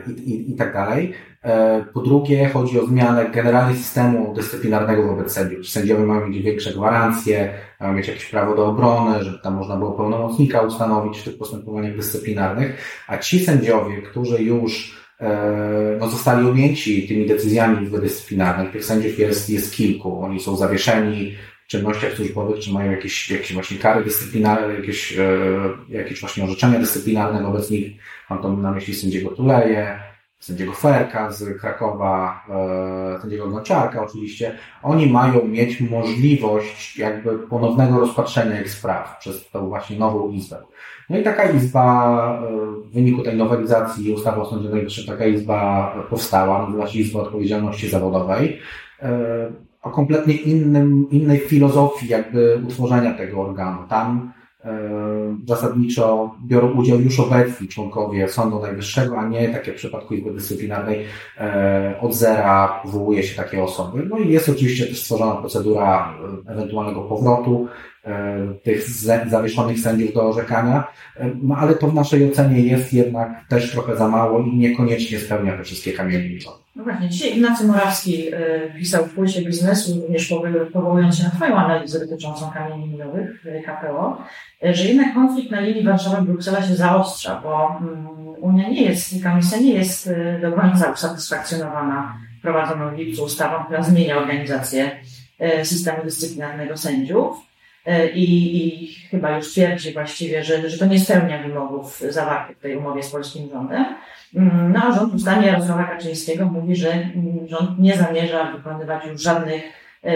i, 0.06 0.10
i, 0.10 0.50
i 0.52 0.56
tak 0.56 0.72
dalej. 0.72 1.14
E, 1.44 1.84
po 1.94 2.00
drugie, 2.00 2.48
chodzi 2.48 2.80
o 2.80 2.86
zmianę 2.86 3.30
generalnie 3.30 3.76
systemu 3.76 4.34
dyscyplinarnego 4.34 5.06
wobec 5.06 5.32
sędziów. 5.32 5.68
Sędziowie 5.68 6.04
mają 6.04 6.28
mieć 6.28 6.42
większe 6.42 6.72
gwarancje, 6.72 7.54
mają 7.80 7.92
mieć 7.92 8.08
jakieś 8.08 8.30
prawo 8.30 8.56
do 8.56 8.66
obrony, 8.66 9.24
żeby 9.24 9.38
tam 9.38 9.54
można 9.54 9.76
było 9.76 9.92
pełnomocnika 9.92 10.60
ustanowić 10.60 11.18
w 11.18 11.24
tych 11.24 11.38
postępowaniach 11.38 11.96
dyscyplinarnych, 11.96 12.76
a 13.08 13.18
ci 13.18 13.40
sędziowie, 13.44 14.02
którzy 14.02 14.42
już 14.42 15.02
e, 15.20 15.96
no, 16.00 16.08
zostali 16.08 16.48
objęci 16.48 17.08
tymi 17.08 17.26
decyzjami 17.26 17.90
dyscyplinarnych, 17.90 18.72
tych 18.72 18.84
sędziów 18.84 19.18
jest, 19.18 19.50
jest 19.50 19.74
kilku, 19.74 20.22
oni 20.22 20.40
są 20.40 20.56
zawieszeni 20.56 21.34
czynnościach 21.72 22.12
służbowych, 22.12 22.60
czy 22.60 22.72
mają 22.72 22.90
jakieś, 22.90 23.30
jakieś 23.30 23.52
właśnie 23.52 23.78
kary 23.78 24.04
dyscyplinarne, 24.04 24.74
jakieś, 24.74 25.18
e, 25.18 25.24
jakieś 25.88 26.20
właśnie 26.20 26.44
orzeczenia 26.44 26.78
dyscyplinarne 26.78 27.42
wobec 27.42 27.70
nich, 27.70 27.92
mam 28.30 28.42
to 28.42 28.56
na 28.56 28.72
myśli 28.72 28.94
sędziego 28.94 29.30
Tuleje, 29.30 30.00
sędziego 30.38 30.72
Ferka 30.72 31.30
z 31.30 31.60
Krakowa, 31.60 32.44
e, 33.16 33.20
sędziego 33.20 33.48
Gąciarka 33.48 34.04
oczywiście, 34.04 34.58
oni 34.82 35.06
mają 35.06 35.48
mieć 35.48 35.80
możliwość 35.80 36.98
jakby 36.98 37.38
ponownego 37.38 38.00
rozpatrzenia 38.00 38.60
ich 38.60 38.70
spraw 38.70 39.18
przez 39.18 39.50
tą 39.50 39.68
właśnie 39.68 39.98
nową 39.98 40.30
izbę. 40.30 40.62
No 41.10 41.18
i 41.18 41.22
taka 41.22 41.44
izba, 41.50 42.38
e, 42.42 42.56
w 42.82 42.92
wyniku 42.92 43.22
tej 43.22 43.36
nowelizacji 43.36 44.14
ustawy 44.14 44.40
o 44.40 44.50
Sądzie 44.50 44.68
Najwyższym, 44.68 45.06
taka 45.06 45.26
izba 45.26 45.90
powstała, 46.10 46.66
nazywa 46.66 46.86
się 46.86 46.98
Izba 46.98 47.20
Odpowiedzialności 47.20 47.88
Zawodowej, 47.88 48.60
o 49.82 49.90
kompletnie 49.90 50.34
innym, 50.34 51.06
innej 51.10 51.38
filozofii 51.38 52.08
jakby 52.08 52.60
utworzenia 52.66 53.14
tego 53.14 53.40
organu. 53.40 53.78
Tam 53.88 54.32
E, 54.64 55.36
zasadniczo 55.46 56.34
biorą 56.46 56.72
udział 56.72 57.00
już 57.00 57.20
obecni 57.20 57.68
członkowie 57.68 58.28
Sądu 58.28 58.60
Najwyższego, 58.60 59.18
a 59.18 59.28
nie 59.28 59.48
tak 59.48 59.66
jak 59.66 59.76
w 59.76 59.78
przypadku 59.78 60.14
Izby 60.14 60.32
Dyscyplinarnej 60.32 61.04
e, 61.38 61.94
od 62.00 62.14
zera 62.14 62.80
powołuje 62.82 63.22
się 63.22 63.36
takie 63.36 63.62
osoby. 63.62 64.06
No 64.10 64.18
i 64.18 64.28
jest 64.28 64.48
oczywiście 64.48 64.86
też 64.86 65.02
stworzona 65.02 65.34
procedura 65.34 66.14
e, 66.46 66.52
ewentualnego 66.52 67.02
powrotu 67.02 67.68
tych 68.62 68.88
zawieszonych 69.28 69.80
sędziów 69.80 70.14
do 70.14 70.28
orzekania, 70.28 70.84
no 71.42 71.56
ale 71.56 71.74
to 71.74 71.88
w 71.88 71.94
naszej 71.94 72.30
ocenie 72.30 72.60
jest 72.60 72.92
jednak 72.92 73.48
też 73.48 73.72
trochę 73.72 73.96
za 73.96 74.08
mało 74.08 74.40
i 74.40 74.56
niekoniecznie 74.56 75.18
spełnia 75.18 75.56
te 75.56 75.62
wszystkie 75.62 75.92
kamienie. 75.92 76.38
No 76.76 76.84
właśnie, 76.84 77.08
dzisiaj 77.08 77.36
Ignacy 77.36 77.64
Morawski 77.64 78.30
pisał 78.78 79.06
w 79.06 79.14
Pulsie 79.14 79.42
Biznesu, 79.42 80.00
również 80.00 80.34
powołując 80.72 81.18
się 81.18 81.24
na 81.24 81.30
Twoją 81.30 81.56
analizę 81.56 82.00
dotyczącą 82.00 82.50
kamieni 82.50 82.88
milowych 82.88 83.44
KPO, 83.66 84.24
że 84.62 84.84
jednak 84.84 85.14
konflikt 85.14 85.50
na 85.50 85.60
linii 85.60 85.84
Warszawa-Bruksela 85.84 86.68
się 86.68 86.74
zaostrza, 86.74 87.40
bo 87.44 87.78
mm, 87.80 88.06
Unia 88.40 88.68
nie 88.68 88.82
jest, 88.82 89.22
Komisja 89.22 89.58
nie 89.58 89.72
jest 89.72 90.06
y, 90.06 90.38
do 90.42 90.52
końca 90.52 90.92
usatysfakcjonowana 90.92 92.18
prowadzoną 92.42 92.90
w 92.90 92.98
lipcu 92.98 93.24
ustawą, 93.24 93.64
która 93.64 93.82
zmienia 93.82 94.18
organizację 94.18 94.90
systemu 95.64 96.04
dyscyplinarnego 96.04 96.76
sędziów. 96.76 97.51
Y, 97.88 98.10
I, 98.10 98.56
i 98.56 98.94
chyba 99.10 99.36
już 99.36 99.52
twierdzi 99.52 99.92
właściwie, 99.92 100.44
że, 100.44 100.70
że 100.70 100.78
to 100.78 100.86
nie 100.86 101.00
spełnia 101.00 101.42
wymogów 101.42 102.00
zawartych 102.08 102.58
w 102.58 102.60
tej 102.60 102.76
umowie 102.76 103.02
z 103.02 103.10
polskim 103.10 103.50
rządem. 103.50 103.84
Mm, 104.34 104.72
no 104.72 104.80
a 104.84 104.92
rząd 104.92 105.14
w 105.14 105.44
Jarosława 105.44 105.84
Kaczyńskiego 105.84 106.44
mówi, 106.44 106.76
że 106.76 106.92
mm, 106.92 107.48
rząd 107.48 107.78
nie 107.78 107.96
zamierza 107.96 108.52
wykonywać 108.52 109.06
już 109.06 109.22
żadnych 109.22 109.62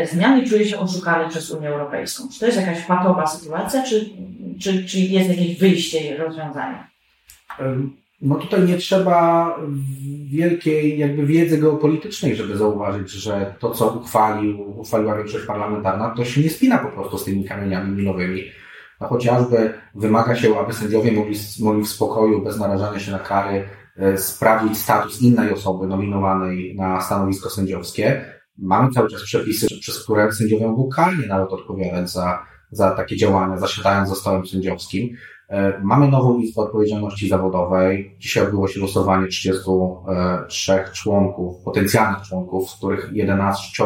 zmiany 0.04 0.40
i 0.40 0.48
czuje 0.48 0.64
się 0.64 0.78
oszukany 0.78 1.28
przez 1.28 1.50
Unię 1.50 1.68
Europejską. 1.68 2.28
Czy 2.32 2.40
to 2.40 2.46
jest 2.46 2.60
jakaś 2.60 2.82
patowa 2.82 3.26
sytuacja, 3.26 3.82
czy, 3.82 4.10
czy, 4.60 4.84
czy 4.84 4.98
jest 4.98 5.28
jakieś 5.28 5.58
wyjście 5.58 6.00
i 6.00 6.16
rozwiązanie? 6.16 6.86
No 8.26 8.34
tutaj 8.34 8.62
nie 8.62 8.76
trzeba 8.76 9.50
wielkiej 10.30 10.98
jakby 10.98 11.26
wiedzy 11.26 11.58
geopolitycznej, 11.58 12.36
żeby 12.36 12.56
zauważyć, 12.56 13.10
że 13.10 13.54
to, 13.58 13.70
co 13.70 13.88
uchwalił, 13.88 14.80
uchwaliła 14.80 15.16
większość 15.16 15.46
parlamentarna, 15.46 16.10
to 16.10 16.24
się 16.24 16.40
nie 16.40 16.50
spina 16.50 16.78
po 16.78 16.88
prostu 16.88 17.18
z 17.18 17.24
tymi 17.24 17.44
kamieniami 17.44 17.96
milowymi. 17.96 18.42
No 19.00 19.06
chociażby 19.06 19.74
wymaga 19.94 20.36
się, 20.36 20.58
aby 20.58 20.72
sędziowie 20.72 21.12
mogli, 21.12 21.38
mogli 21.60 21.82
w 21.82 21.88
spokoju, 21.88 22.42
bez 22.42 22.58
narażania 22.58 23.00
się 23.00 23.12
na 23.12 23.18
kary, 23.18 23.68
e, 23.96 24.18
sprawdzić 24.18 24.78
status 24.78 25.22
innej 25.22 25.52
osoby 25.52 25.86
nominowanej 25.86 26.74
na 26.76 27.00
stanowisko 27.00 27.50
sędziowskie. 27.50 28.24
Mamy 28.58 28.90
cały 28.90 29.10
czas 29.10 29.22
przepisy, 29.22 29.66
przez 29.80 30.04
które 30.04 30.32
sędziowie 30.32 30.66
mogą 30.66 30.88
karnie 30.88 31.26
nawet 31.26 31.52
odpowiadać 31.52 32.10
za, 32.10 32.46
za 32.70 32.90
takie 32.90 33.16
działania, 33.16 33.58
zasiadając 33.58 34.08
za 34.08 34.14
stołem 34.14 34.46
sędziowskim. 34.46 35.16
E, 35.48 35.80
mamy 35.82 36.08
nową 36.08 36.38
Izbę 36.38 36.62
Odpowiedzialności 36.62 37.28
Zawodowej. 37.28 38.16
Dzisiaj 38.18 38.44
odbyło 38.44 38.68
się 38.68 38.80
losowanie 38.80 39.26
33 39.26 40.84
członków, 40.92 41.62
potencjalnych 41.64 42.22
członków, 42.22 42.70
z 42.70 42.76
których 42.76 43.10
11 43.12 43.84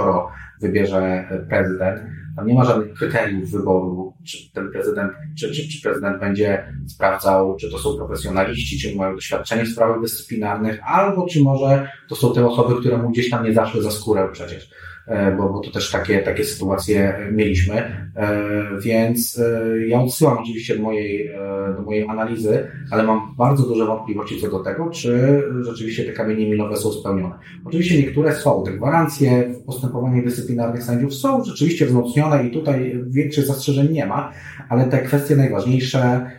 wybierze 0.60 1.28
prezydent. 1.48 2.00
Tam 2.36 2.46
nie 2.46 2.54
ma 2.54 2.64
żadnych 2.64 2.94
kryteriów 2.94 3.50
wyboru, 3.50 4.14
czy 4.26 4.52
ten 4.52 4.70
prezydent, 4.70 5.12
czy, 5.38 5.52
czy, 5.52 5.68
czy 5.68 5.82
prezydent 5.82 6.20
będzie 6.20 6.74
sprawdzał, 6.88 7.56
czy 7.56 7.70
to 7.70 7.78
są 7.78 7.96
profesjonaliści, 7.96 8.78
czy 8.78 8.96
mają 8.96 9.14
doświadczenie 9.14 9.64
w 9.64 9.68
sprawach 9.68 10.00
dyscyplinarnych, 10.00 10.80
albo 10.84 11.26
czy 11.26 11.42
może 11.42 11.88
to 12.08 12.16
są 12.16 12.34
te 12.34 12.46
osoby, 12.46 12.80
które 12.80 12.98
mu 12.98 13.10
gdzieś 13.10 13.30
tam 13.30 13.44
nie 13.44 13.52
zaszły 13.52 13.82
za 13.82 13.90
skórę 13.90 14.28
przecież. 14.32 14.70
E, 15.06 15.36
bo, 15.36 15.48
bo 15.48 15.60
to 15.60 15.70
też 15.70 15.90
takie, 15.90 16.18
takie 16.18 16.44
sytuacje 16.44 17.14
mieliśmy. 17.32 17.76
E, 18.16 18.42
więc 18.82 19.38
e, 19.38 19.86
ja 19.86 20.00
odsyłam 20.00 20.38
oczywiście 20.38 20.76
do 20.76 20.82
mojej, 20.82 21.30
do 21.76 21.82
mojej 21.82 22.08
analizy, 22.08 22.68
ale 22.90 23.02
mam 23.02 23.34
bardzo 23.36 23.62
duże 23.62 23.86
wątpliwości 23.86 24.40
co 24.40 24.50
do 24.50 24.60
tego, 24.60 24.90
czy 24.90 25.42
rzeczywiście 25.60 26.04
te 26.04 26.12
kamienie 26.12 26.50
milowe 26.50 26.76
są 26.76 26.92
spełnione. 26.92 27.34
Oczywiście 27.64 27.98
niektóre 27.98 28.34
są. 28.34 28.64
Te 28.64 28.72
gwarancje 28.72 29.54
w 29.54 29.64
postępowaniach 29.64 30.24
dyscyplinarnych 30.24 30.82
sędziów 30.82 31.14
są 31.14 31.44
rzeczywiście 31.44 31.86
wzmocnione 31.86 32.46
i 32.46 32.50
tutaj 32.50 33.04
większych 33.06 33.46
zastrzeżeń 33.46 33.92
nie 33.92 34.06
ma, 34.06 34.32
ale 34.68 34.84
te 34.84 34.98
kwestie 34.98 35.36
najważniejsze 35.36 36.30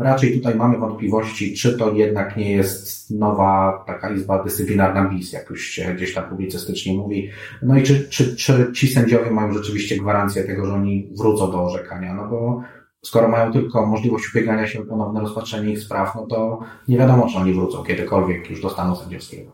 Raczej 0.00 0.38
tutaj 0.38 0.54
mamy 0.54 0.78
wątpliwości, 0.78 1.54
czy 1.54 1.78
to 1.78 1.92
jednak 1.92 2.36
nie 2.36 2.52
jest 2.52 3.10
nowa 3.10 3.84
taka 3.86 4.10
izba 4.10 4.44
dyscyplinarna 4.44 5.08
BIS, 5.08 5.32
jak 5.32 5.50
już 5.50 5.64
się 5.64 5.94
gdzieś 5.94 6.14
tam 6.14 6.28
publicystycznie 6.28 6.94
mówi. 6.94 7.30
No 7.62 7.78
i 7.78 7.82
czy, 7.82 8.08
czy, 8.08 8.36
czy 8.36 8.72
ci 8.72 8.88
sędziowie 8.88 9.30
mają 9.30 9.52
rzeczywiście 9.52 9.96
gwarancję 9.96 10.44
tego, 10.44 10.66
że 10.66 10.74
oni 10.74 11.10
wrócą 11.18 11.50
do 11.50 11.64
orzekania, 11.64 12.14
no 12.14 12.28
bo 12.28 12.62
skoro 13.02 13.28
mają 13.28 13.52
tylko 13.52 13.86
możliwość 13.86 14.34
ubiegania 14.34 14.66
się 14.66 14.80
o 14.80 14.84
ponowne 14.84 15.20
rozpatrzenie 15.20 15.72
ich 15.72 15.80
spraw, 15.80 16.14
no 16.14 16.26
to 16.26 16.60
nie 16.88 16.98
wiadomo, 16.98 17.28
czy 17.32 17.38
oni 17.38 17.54
wrócą 17.54 17.82
kiedykolwiek 17.82 18.50
już 18.50 18.62
do 18.62 18.70
stanu 18.70 18.96
sędziowskiego. 18.96 19.52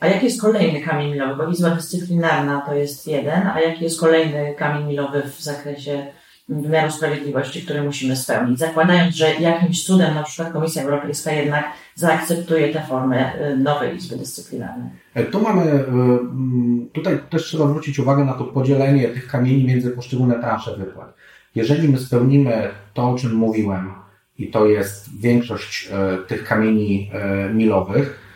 A 0.00 0.06
jaki 0.06 0.24
jest 0.24 0.40
kolejny 0.40 0.80
kamień 0.80 1.12
milowy? 1.12 1.36
Bo 1.36 1.50
Izba 1.50 1.70
Dyscyplinarna 1.70 2.60
to 2.60 2.74
jest 2.74 3.06
jeden, 3.06 3.46
a 3.46 3.60
jaki 3.60 3.84
jest 3.84 4.00
kolejny 4.00 4.54
kamień 4.58 4.88
milowy 4.88 5.22
w 5.22 5.40
zakresie 5.40 6.06
wymiaru 6.50 6.90
sprawiedliwości, 6.90 7.62
który 7.62 7.82
musimy 7.82 8.16
spełnić, 8.16 8.58
zakładając, 8.58 9.16
że 9.16 9.34
jakimś 9.34 9.84
cudem 9.84 10.14
na 10.14 10.22
przykład 10.22 10.52
Komisja 10.52 10.82
Europejska 10.82 11.32
jednak 11.32 11.64
zaakceptuje 11.94 12.72
tę 12.72 12.82
formę 12.88 13.50
y, 13.50 13.56
nowej 13.56 13.96
Izby 13.96 14.16
Dyscyplinarnej. 14.16 14.90
E, 15.14 15.24
tu 15.24 15.40
mamy, 15.40 15.62
y, 15.62 15.84
mm, 15.84 16.88
tutaj 16.92 17.18
też 17.30 17.44
trzeba 17.44 17.66
zwrócić 17.66 17.98
uwagę 17.98 18.24
na 18.24 18.32
to 18.32 18.44
podzielenie 18.44 19.08
tych 19.08 19.26
kamieni 19.26 19.64
między 19.64 19.90
poszczególne 19.90 20.34
transze 20.34 20.76
wypłat. 20.76 21.14
Jeżeli 21.54 21.88
my 21.88 21.98
spełnimy 21.98 22.68
to, 22.94 23.10
o 23.10 23.18
czym 23.18 23.34
mówiłem, 23.34 23.92
i 24.38 24.50
to 24.50 24.66
jest 24.66 25.20
większość 25.20 25.88
e, 25.92 26.18
tych 26.26 26.44
kamieni 26.44 27.10
e, 27.12 27.54
milowych, 27.54 28.30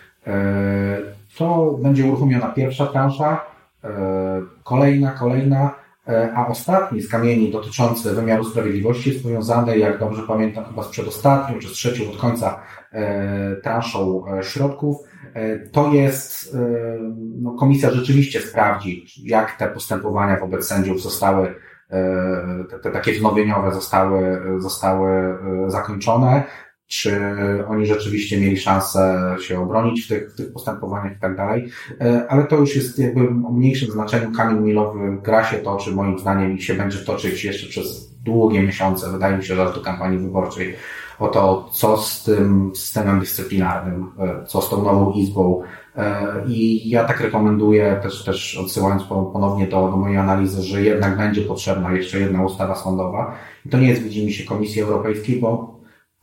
to 1.36 1.78
będzie 1.82 2.04
uruchomiona 2.04 2.46
pierwsza 2.46 2.86
transza, 2.86 3.40
kolejna, 4.62 5.10
kolejna, 5.10 5.70
E, 5.70 5.83
a 6.34 6.46
ostatni 6.46 7.02
z 7.02 7.08
kamieni 7.08 7.52
dotyczący 7.52 8.14
wymiaru 8.14 8.44
sprawiedliwości 8.44 9.10
jest 9.10 9.22
powiązany, 9.22 9.78
jak 9.78 9.98
dobrze 9.98 10.22
pamiętam, 10.22 10.64
chyba 10.64 10.82
z 10.82 10.88
przedostatnią 10.88 11.58
czy 11.58 11.68
z 11.68 11.72
trzecią 11.72 12.10
od 12.10 12.16
końca 12.16 12.60
e, 12.92 13.56
transzą 13.56 14.24
e, 14.26 14.42
środków. 14.42 14.96
To 15.72 15.92
jest, 15.92 16.56
no, 17.42 17.50
komisja 17.52 17.90
rzeczywiście 17.90 18.40
sprawdzi, 18.40 19.06
jak 19.24 19.56
te 19.56 19.68
postępowania 19.68 20.40
wobec 20.40 20.66
sędziów 20.66 21.02
zostały, 21.02 21.54
te, 22.70 22.78
te 22.78 22.90
takie 22.90 23.12
wznowieniowe 23.12 23.72
zostały, 23.72 24.42
zostały 24.58 25.38
zakończone 25.66 26.42
czy 26.86 27.18
oni 27.68 27.86
rzeczywiście 27.86 28.40
mieli 28.40 28.56
szansę 28.56 29.36
się 29.40 29.60
obronić 29.60 30.04
w 30.04 30.08
tych, 30.08 30.32
w 30.32 30.36
tych 30.36 30.52
postępowaniach 30.52 31.16
i 31.16 31.20
tak 31.20 31.36
dalej. 31.36 31.68
E, 32.00 32.26
ale 32.28 32.44
to 32.44 32.56
już 32.56 32.76
jest 32.76 32.98
jakby 32.98 33.20
o 33.20 33.52
mniejszym 33.52 33.90
znaczeniu. 33.90 34.32
Kamień 34.36 34.60
milowy 34.60 35.18
gra 35.22 35.44
się 35.44 35.56
toczy, 35.56 35.90
moim 35.90 36.18
zdaniem, 36.18 36.56
i 36.56 36.62
się 36.62 36.74
będzie 36.74 36.98
toczyć 36.98 37.44
jeszcze 37.44 37.68
przez 37.68 38.14
długie 38.24 38.62
miesiące, 38.62 39.12
wydaje 39.12 39.36
mi 39.36 39.44
się, 39.44 39.54
że 39.54 39.62
aż 39.62 39.74
do 39.74 39.80
kampanii 39.80 40.18
wyborczej, 40.18 40.74
o 41.18 41.28
to, 41.28 41.68
co 41.72 41.96
z 41.96 42.24
tym 42.24 42.72
systemem 42.74 43.20
dyscyplinarnym, 43.20 44.10
e, 44.18 44.46
co 44.46 44.62
z 44.62 44.70
tą 44.70 44.84
nową 44.84 45.12
izbą. 45.12 45.62
E, 45.96 46.26
I 46.48 46.90
ja 46.90 47.04
tak 47.04 47.20
rekomenduję, 47.20 48.00
też, 48.02 48.24
też 48.24 48.58
odsyłając 48.58 49.02
ponownie 49.04 49.66
do, 49.66 49.88
do 49.88 49.96
mojej 49.96 50.16
analizy, 50.16 50.62
że 50.62 50.82
jednak 50.82 51.16
będzie 51.16 51.42
potrzebna 51.42 51.92
jeszcze 51.92 52.20
jedna 52.20 52.44
ustawa 52.44 52.74
sądowa. 52.74 53.34
I 53.66 53.68
to 53.68 53.78
nie 53.78 53.88
jest, 53.88 54.02
widzimy 54.02 54.32
się, 54.32 54.44
Komisji 54.44 54.82
Europejskiej, 54.82 55.40
bo 55.40 55.73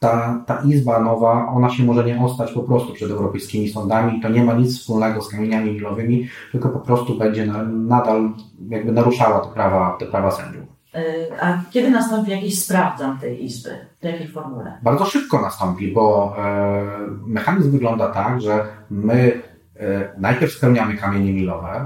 ta, 0.01 0.43
ta 0.47 0.61
izba 0.65 0.99
nowa, 0.99 1.47
ona 1.47 1.69
się 1.69 1.83
może 1.83 2.03
nie 2.03 2.21
ostać 2.21 2.51
po 2.51 2.63
prostu 2.63 2.93
przed 2.93 3.11
europejskimi 3.11 3.69
sądami. 3.69 4.21
To 4.21 4.29
nie 4.29 4.43
ma 4.43 4.53
nic 4.53 4.79
wspólnego 4.79 5.21
z 5.21 5.29
kamieniami 5.29 5.71
milowymi, 5.71 6.27
tylko 6.51 6.69
po 6.69 6.79
prostu 6.79 7.17
będzie 7.17 7.45
na, 7.45 7.63
nadal 7.63 8.29
jakby 8.69 8.91
naruszała 8.91 9.39
te 9.39 9.53
prawa, 9.53 9.97
te 9.99 10.05
prawa 10.05 10.31
sędziów. 10.31 10.63
E, 10.95 11.03
a 11.41 11.61
kiedy 11.71 11.91
nastąpi 11.91 12.31
jakiś 12.31 12.59
sprawdzam 12.59 13.19
tej 13.19 13.43
izby? 13.45 13.69
W 14.01 14.03
jakiej 14.03 14.27
formule? 14.27 14.77
Bardzo 14.83 15.05
szybko 15.05 15.41
nastąpi, 15.41 15.91
bo 15.91 16.35
e, 16.37 16.83
mechanizm 17.27 17.71
wygląda 17.71 18.09
tak, 18.09 18.41
że 18.41 18.65
my 18.89 19.41
e, 19.79 20.09
najpierw 20.17 20.53
spełniamy 20.53 20.97
kamienie 20.97 21.33
milowe, 21.33 21.85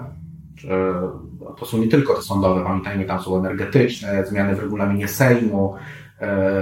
to 1.57 1.65
są 1.65 1.77
nie 1.77 1.88
tylko 1.88 2.13
te 2.13 2.22
sądowe, 2.22 2.63
pamiętajmy, 2.63 3.05
tam 3.05 3.22
są 3.22 3.38
energetyczne, 3.38 4.25
zmiany 4.25 4.55
w 4.55 4.60
regulaminie 4.60 5.07
Sejmu, 5.07 5.75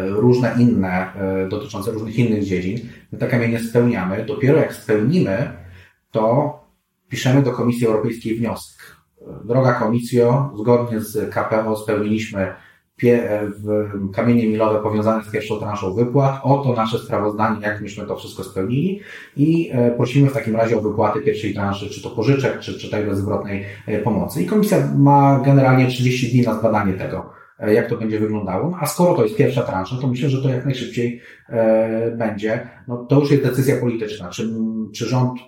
różne 0.10 0.56
inne, 0.60 1.14
e, 1.16 1.50
dotyczące 1.50 1.92
różnych 1.92 2.20
innych 2.20 2.44
dziedzin. 2.44 2.80
My 3.12 3.20
te 3.20 3.28
kamienie 3.28 3.60
spełniamy. 3.60 4.26
Dopiero 4.26 4.58
jak 4.58 4.74
spełnimy, 4.74 5.52
to 6.12 6.54
piszemy 7.10 7.42
do 7.42 7.52
Komisji 7.52 7.88
Europejskiej 7.88 8.36
wniosek. 8.36 8.96
Droga 9.46 9.74
Komisjo, 9.74 10.52
zgodnie 10.58 11.00
z 11.00 11.34
KPO 11.34 11.76
spełniliśmy 11.76 12.54
e, 13.04 13.50
kamienie 14.14 14.48
milowe 14.48 14.80
powiązane 14.80 15.24
z 15.24 15.32
pierwszą 15.32 15.60
transzą 15.60 15.94
wypłat. 15.94 16.40
Oto 16.44 16.74
nasze 16.74 17.00
sprawozdanie, 17.00 17.62
jak 17.62 17.82
myśmy 17.82 18.06
to 18.06 18.16
wszystko 18.16 18.44
spełnili 18.44 19.00
i 19.38 19.72
prosimy 19.98 20.30
w 20.30 20.34
takim 20.34 20.56
razie 20.56 20.78
o 20.78 20.82
wypłaty 20.82 21.22
pierwszej 21.22 21.54
transzy, 21.54 21.90
czy 21.90 22.04
to 22.04 22.10
pożyczek, 22.10 22.60
czy, 22.60 22.80
czy 22.80 22.92
tej 22.92 23.06
bezzwrotnej 23.06 23.66
pomocy. 24.04 24.44
I 24.44 24.46
komisja 24.46 24.90
ma 24.98 25.42
generalnie 25.46 25.88
30 25.88 26.32
dni 26.32 26.42
na 26.42 26.60
zbadanie 26.60 26.94
tego 26.94 27.43
E, 27.43 27.43
jak 27.60 27.90
to 27.90 27.98
będzie 27.98 28.20
wyglądało. 28.20 28.70
No, 28.70 28.78
a 28.80 28.86
skoro 28.86 29.14
to 29.14 29.24
jest 29.24 29.36
pierwsza 29.36 29.64
transza, 29.64 29.96
to 30.02 30.08
myślę, 30.08 30.30
że 30.30 30.42
to 30.42 30.50
jak 30.50 30.66
najszybciej 30.66 31.22
e, 31.50 32.12
będzie. 32.12 32.70
No, 32.88 33.06
to 33.10 33.20
już 33.20 33.32
jest 33.32 33.44
decyzja 33.44 33.78
polityczna. 33.78 34.30
Czy, 34.30 34.50
czy 34.96 35.06
rząd 35.06 35.40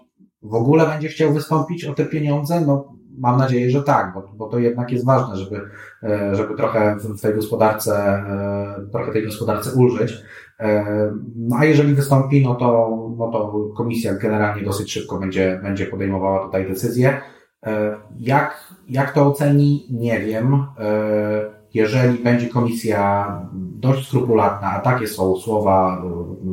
w 0.41 0.53
ogóle 0.53 0.87
będzie 0.87 1.07
chciał 1.07 1.33
wystąpić 1.33 1.85
o 1.85 1.93
te 1.93 2.05
pieniądze? 2.05 2.61
No, 2.61 2.95
mam 3.17 3.37
nadzieję, 3.37 3.71
że 3.71 3.83
tak, 3.83 4.13
bo, 4.13 4.33
bo 4.35 4.47
to 4.47 4.59
jednak 4.59 4.91
jest 4.91 5.05
ważne, 5.05 5.35
żeby, 5.35 5.61
e, 6.03 6.35
żeby 6.35 6.55
trochę 6.55 6.95
w 6.99 7.21
tej 7.21 7.35
gospodarce, 7.35 8.23
trochę 8.91 9.11
tej 9.11 9.25
gospodarce 9.25 9.71
ulżyć. 9.75 10.13
No 11.35 11.55
a 11.59 11.65
jeżeli 11.65 11.93
wystąpi, 11.93 12.43
no 12.43 12.55
to, 12.55 12.97
no 13.17 13.31
to 13.31 13.69
komisja 13.77 14.13
generalnie 14.13 14.63
dosyć 14.63 14.91
szybko 14.91 15.19
będzie, 15.19 15.59
będzie 15.63 15.85
podejmowała 15.85 16.45
tutaj 16.45 16.67
decyzję. 16.67 17.21
Jak, 18.17 18.73
jak 18.89 19.13
to 19.13 19.27
oceni? 19.27 19.87
Nie 19.91 20.19
wiem 20.19 20.65
jeżeli 21.75 22.19
będzie 22.19 22.47
komisja 22.47 23.27
dość 23.53 24.07
skrupulatna, 24.07 24.71
a 24.71 24.79
takie 24.79 25.07
są 25.07 25.35
słowa, 25.35 26.03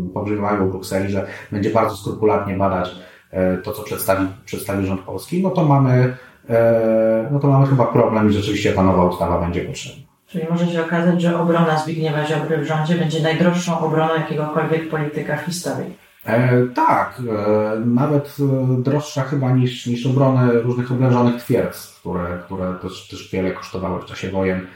y, 0.08 0.12
pobrzmiewają 0.14 0.66
w 0.66 0.70
Brukseli, 0.70 1.12
że 1.12 1.26
będzie 1.52 1.70
bardzo 1.70 1.96
skrupulatnie 1.96 2.56
badać 2.56 2.90
e, 3.30 3.56
to, 3.56 3.72
co 3.72 3.82
przedstawi, 3.82 4.26
przedstawi 4.44 4.86
rząd 4.86 5.00
polski, 5.00 5.42
no 5.42 5.50
to 5.50 5.64
mamy, 5.64 6.16
e, 6.48 7.28
no 7.32 7.38
to 7.38 7.48
mamy 7.48 7.66
chyba 7.66 7.86
problem 7.86 8.30
i 8.30 8.32
rzeczywiście 8.32 8.72
ta 8.72 8.82
nowa 8.82 9.04
ustawa 9.04 9.40
będzie 9.40 9.60
potrzebna. 9.60 10.02
Czyli 10.26 10.46
może 10.50 10.66
się 10.66 10.84
okazać, 10.84 11.22
że 11.22 11.40
obrona 11.40 11.78
Zbigniewa 11.78 12.26
Ziobry 12.26 12.58
w 12.58 12.66
rządzie 12.66 12.94
będzie 12.94 13.22
najdroższą 13.22 13.78
obroną 13.78 14.14
jakiegokolwiek 14.14 14.90
polityka 14.90 15.36
w 15.36 15.44
historii. 15.44 15.96
E, 16.26 16.66
tak, 16.74 17.20
e, 17.20 17.80
nawet 17.80 18.36
e, 18.40 18.82
droższa 18.82 19.22
chyba 19.22 19.50
niż, 19.50 19.86
niż 19.86 20.06
obrony 20.06 20.52
różnych 20.52 20.92
oblężonych 20.92 21.42
twierdz, 21.42 22.00
które, 22.00 22.38
które 22.44 22.74
też, 22.74 23.08
też 23.08 23.30
wiele 23.32 23.50
kosztowały 23.50 24.00
w 24.00 24.04
czasie 24.04 24.30
wojen. 24.30 24.66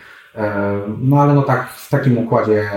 No 0.99 1.23
ale 1.23 1.35
no 1.35 1.43
tak, 1.43 1.71
w 1.71 1.91
takim 1.91 2.19
układzie 2.19 2.71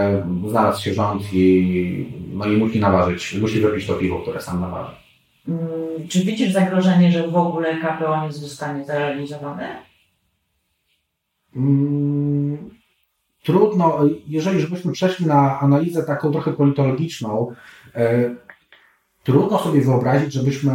znalazł 0.48 0.82
się 0.82 0.94
rząd 0.94 1.34
i, 1.34 2.14
no 2.34 2.46
i 2.46 2.58
musi 2.58 2.80
naważyć, 2.80 3.34
musi 3.42 3.62
wypić 3.62 3.88
to 3.88 3.94
piwo, 3.94 4.20
które 4.20 4.42
sam 4.42 4.62
naważy. 4.62 4.92
Mm, 5.48 6.08
czy 6.10 6.20
widzisz 6.26 6.52
zagrożenie, 6.52 7.12
że 7.12 7.28
w 7.28 7.36
ogóle 7.36 7.78
KPO 7.78 8.26
nie 8.26 8.32
zostanie 8.32 8.86
zrealizowane? 8.86 9.84
Mm, 11.56 12.70
trudno, 13.44 14.00
jeżeli 14.28 14.60
już 14.60 14.70
byśmy 14.70 14.92
przeszli 14.92 15.26
na 15.26 15.60
analizę 15.60 16.04
taką 16.04 16.32
trochę 16.32 16.54
politologiczną, 16.54 17.56
e, 17.96 18.36
trudno 19.24 19.60
sobie 19.60 19.82
wyobrazić, 19.82 20.34
żebyśmy 20.34 20.74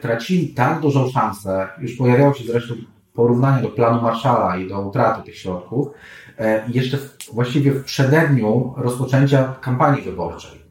tracili 0.00 0.48
tak 0.48 0.80
dużą 0.80 1.10
szansę, 1.10 1.68
już 1.78 1.96
pojawiało 1.96 2.34
się 2.34 2.44
zresztą 2.44 2.74
porównanie 3.16 3.62
do 3.62 3.68
planu 3.68 4.02
Marszala 4.02 4.56
i 4.56 4.68
do 4.68 4.80
utraty 4.80 5.22
tych 5.22 5.36
środków, 5.36 5.88
e, 6.38 6.64
jeszcze 6.68 6.98
właściwie 7.32 7.72
w 7.72 7.84
przededniu 7.84 8.74
rozpoczęcia 8.76 9.54
kampanii 9.60 10.02
wyborczej, 10.02 10.66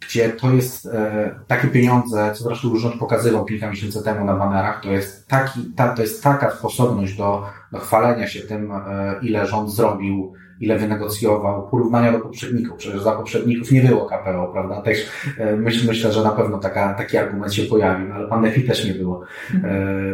gdzie 0.00 0.28
to 0.28 0.50
jest 0.50 0.86
e, 0.86 1.34
takie 1.46 1.68
pieniądze, 1.68 2.30
co 2.34 2.44
zresztą 2.44 2.68
już 2.68 2.82
rząd 2.82 2.94
pokazywał 2.94 3.44
kilka 3.44 3.70
miesięcy 3.70 4.04
temu 4.04 4.24
na 4.24 4.34
banerach, 4.34 4.82
to 4.82 4.90
jest, 4.90 5.28
taki, 5.28 5.60
ta, 5.76 5.88
to 5.88 6.02
jest 6.02 6.22
taka 6.22 6.50
sposobność 6.50 7.16
do, 7.16 7.46
do 7.72 7.78
chwalenia 7.78 8.26
się 8.26 8.40
tym, 8.40 8.72
e, 8.72 9.14
ile 9.22 9.46
rząd 9.46 9.70
zrobił, 9.70 10.32
ile 10.60 10.78
wynegocjował, 10.78 11.68
porównania 11.68 12.12
do 12.12 12.20
poprzedników. 12.20 12.78
Przecież 12.78 13.02
za 13.02 13.12
poprzedników 13.12 13.72
nie 13.72 13.82
było 13.82 14.06
KPO, 14.06 14.50
prawda? 14.52 14.82
Też 14.82 15.10
myśl, 15.56 15.86
myślę, 15.86 16.12
że 16.12 16.22
na 16.22 16.30
pewno 16.30 16.58
taka, 16.58 16.94
taki 16.94 17.16
argument 17.16 17.54
się 17.54 17.62
pojawił, 17.62 18.12
ale 18.12 18.28
pandemii 18.28 18.64
też 18.64 18.84
nie 18.84 18.94
było 18.94 19.24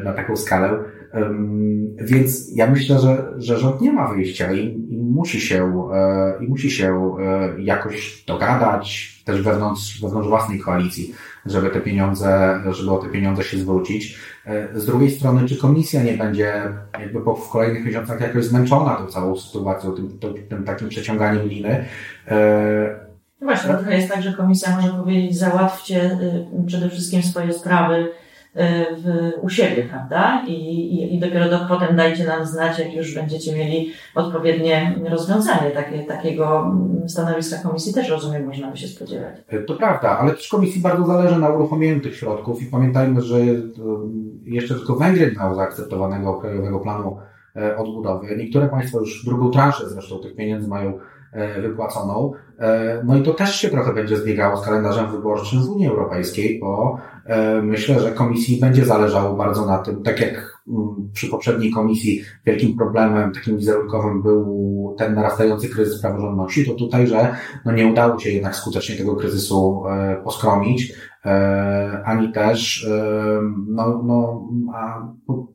na 0.05 0.13
taką 0.13 0.37
skalę. 0.37 0.79
Więc 1.97 2.57
ja 2.57 2.71
myślę, 2.71 2.99
że, 2.99 3.33
że 3.37 3.59
rząd 3.59 3.81
nie 3.81 3.93
ma 3.93 4.09
wyjścia 4.09 4.53
i, 4.53 4.67
i 4.91 4.97
musi 4.97 5.41
się, 5.41 5.89
e, 5.95 6.45
i 6.45 6.49
musi 6.49 6.71
się 6.71 7.17
jakoś 7.59 8.25
dogadać, 8.27 9.15
też 9.25 9.43
wewnątrz, 9.43 10.01
wewnątrz 10.03 10.29
własnej 10.29 10.61
koalicji, 10.61 11.15
żeby 11.47 11.71
te 11.71 11.81
pieniądze, 11.81 12.61
żeby 12.71 12.91
o 12.91 12.99
te 12.99 13.09
pieniądze 13.09 13.45
się 13.45 13.59
zwrócić. 13.59 14.19
Z 14.75 14.87
drugiej 14.87 15.11
strony, 15.11 15.49
czy 15.49 15.57
komisja 15.57 16.03
nie 16.03 16.13
będzie 16.13 16.63
jakby 17.01 17.21
po, 17.21 17.35
w 17.35 17.51
kolejnych 17.51 17.85
miesiącach 17.85 18.21
jakoś 18.21 18.45
zmęczona 18.45 18.95
tą 18.95 19.07
całą 19.07 19.37
sytuacją, 19.37 19.93
tym, 19.93 20.19
tym, 20.19 20.35
tym 20.49 20.65
takim 20.65 20.89
przeciąganiem 20.89 21.49
liny? 21.49 21.85
No 23.41 23.47
właśnie, 23.47 23.71
trochę 23.71 23.97
jest 23.97 24.09
tak, 24.09 24.23
że 24.23 24.33
komisja 24.33 24.77
może 24.77 24.93
powiedzieć, 24.93 25.39
załatwcie 25.39 26.05
y, 26.05 26.67
przede 26.67 26.89
wszystkim 26.89 27.23
swoje 27.23 27.53
sprawy 27.53 28.09
w, 28.55 29.33
u 29.43 29.49
siebie, 29.49 29.83
prawda? 29.83 30.45
I, 30.47 30.53
i, 30.53 31.15
I 31.15 31.19
dopiero 31.19 31.51
do, 31.51 31.59
potem 31.69 31.97
dajcie 31.97 32.25
nam 32.25 32.47
znać, 32.47 32.79
jak 32.79 32.95
już 32.95 33.15
będziecie 33.15 33.57
mieli 33.57 33.93
odpowiednie 34.15 34.95
rozwiązanie. 35.11 35.71
Takie, 35.71 35.99
takiego 35.99 36.75
stanowiska 37.07 37.57
komisji 37.63 37.95
też 37.95 38.11
rozumiem, 38.11 38.47
można 38.47 38.71
by 38.71 38.77
się 38.77 38.89
spodziewać. 38.89 39.35
E, 39.49 39.59
to 39.63 39.75
prawda, 39.75 40.19
ale 40.19 40.33
też 40.33 40.49
komisji 40.49 40.81
bardzo 40.81 41.07
zależy 41.07 41.39
na 41.39 41.49
uruchomieniu 41.49 42.01
tych 42.01 42.17
środków 42.17 42.63
i 42.63 42.67
pamiętajmy, 42.67 43.21
że 43.21 43.39
jeszcze 44.45 44.75
tylko 44.75 44.97
Węgry 44.97 45.35
mają 45.37 45.55
zaakceptowanego 45.55 46.35
Krajowego 46.35 46.81
Planu 46.81 47.17
e, 47.57 47.77
Odbudowy. 47.77 48.37
Niektóre 48.37 48.69
państwa 48.69 48.99
już 48.99 49.25
drugą 49.25 49.51
transzę 49.51 49.89
zresztą 49.89 50.19
tych 50.19 50.37
pieniędzy 50.37 50.69
mają 50.69 50.99
e, 51.33 51.61
wypłaconą. 51.61 52.33
No 53.05 53.17
i 53.17 53.23
to 53.23 53.35
też 53.35 53.55
się 53.55 53.69
trochę 53.69 53.95
będzie 53.95 54.17
zbiegało 54.17 54.57
z 54.57 54.65
kalendarzem 54.65 55.11
wyborczym 55.11 55.63
w 55.63 55.69
Unii 55.69 55.87
Europejskiej, 55.89 56.61
bo 56.61 56.99
E, 57.14 57.14
myślę, 57.63 58.01
że 58.01 58.13
komisji 58.13 58.61
będzie 58.61 58.85
zależało 58.85 59.37
bardzo 59.37 59.67
na 59.67 59.79
tym, 59.79 60.03
tak 60.03 60.21
jak 60.21 60.59
mm, 60.69 61.11
przy 61.13 61.29
poprzedniej 61.29 61.71
komisji 61.71 62.23
wielkim 62.47 62.77
problemem 62.77 63.33
takim 63.33 63.59
wizerunkowym 63.59 64.23
był 64.23 64.95
ten 64.99 65.15
narastający 65.15 65.69
kryzys 65.69 66.01
praworządności, 66.01 66.67
to 66.67 66.75
tutaj, 66.75 67.07
że 67.07 67.37
no 67.65 67.73
nie 67.73 67.87
udało 67.87 68.19
się 68.19 68.31
jednak 68.31 68.57
skutecznie 68.57 68.97
tego 68.97 69.17
kryzysu 69.17 69.83
e, 69.89 70.17
poskromić, 70.25 70.93
e, 71.25 72.03
ani 72.05 72.33
też 72.33 72.89
no, 73.69 74.03
no, 74.07 74.49
a 74.75 75.09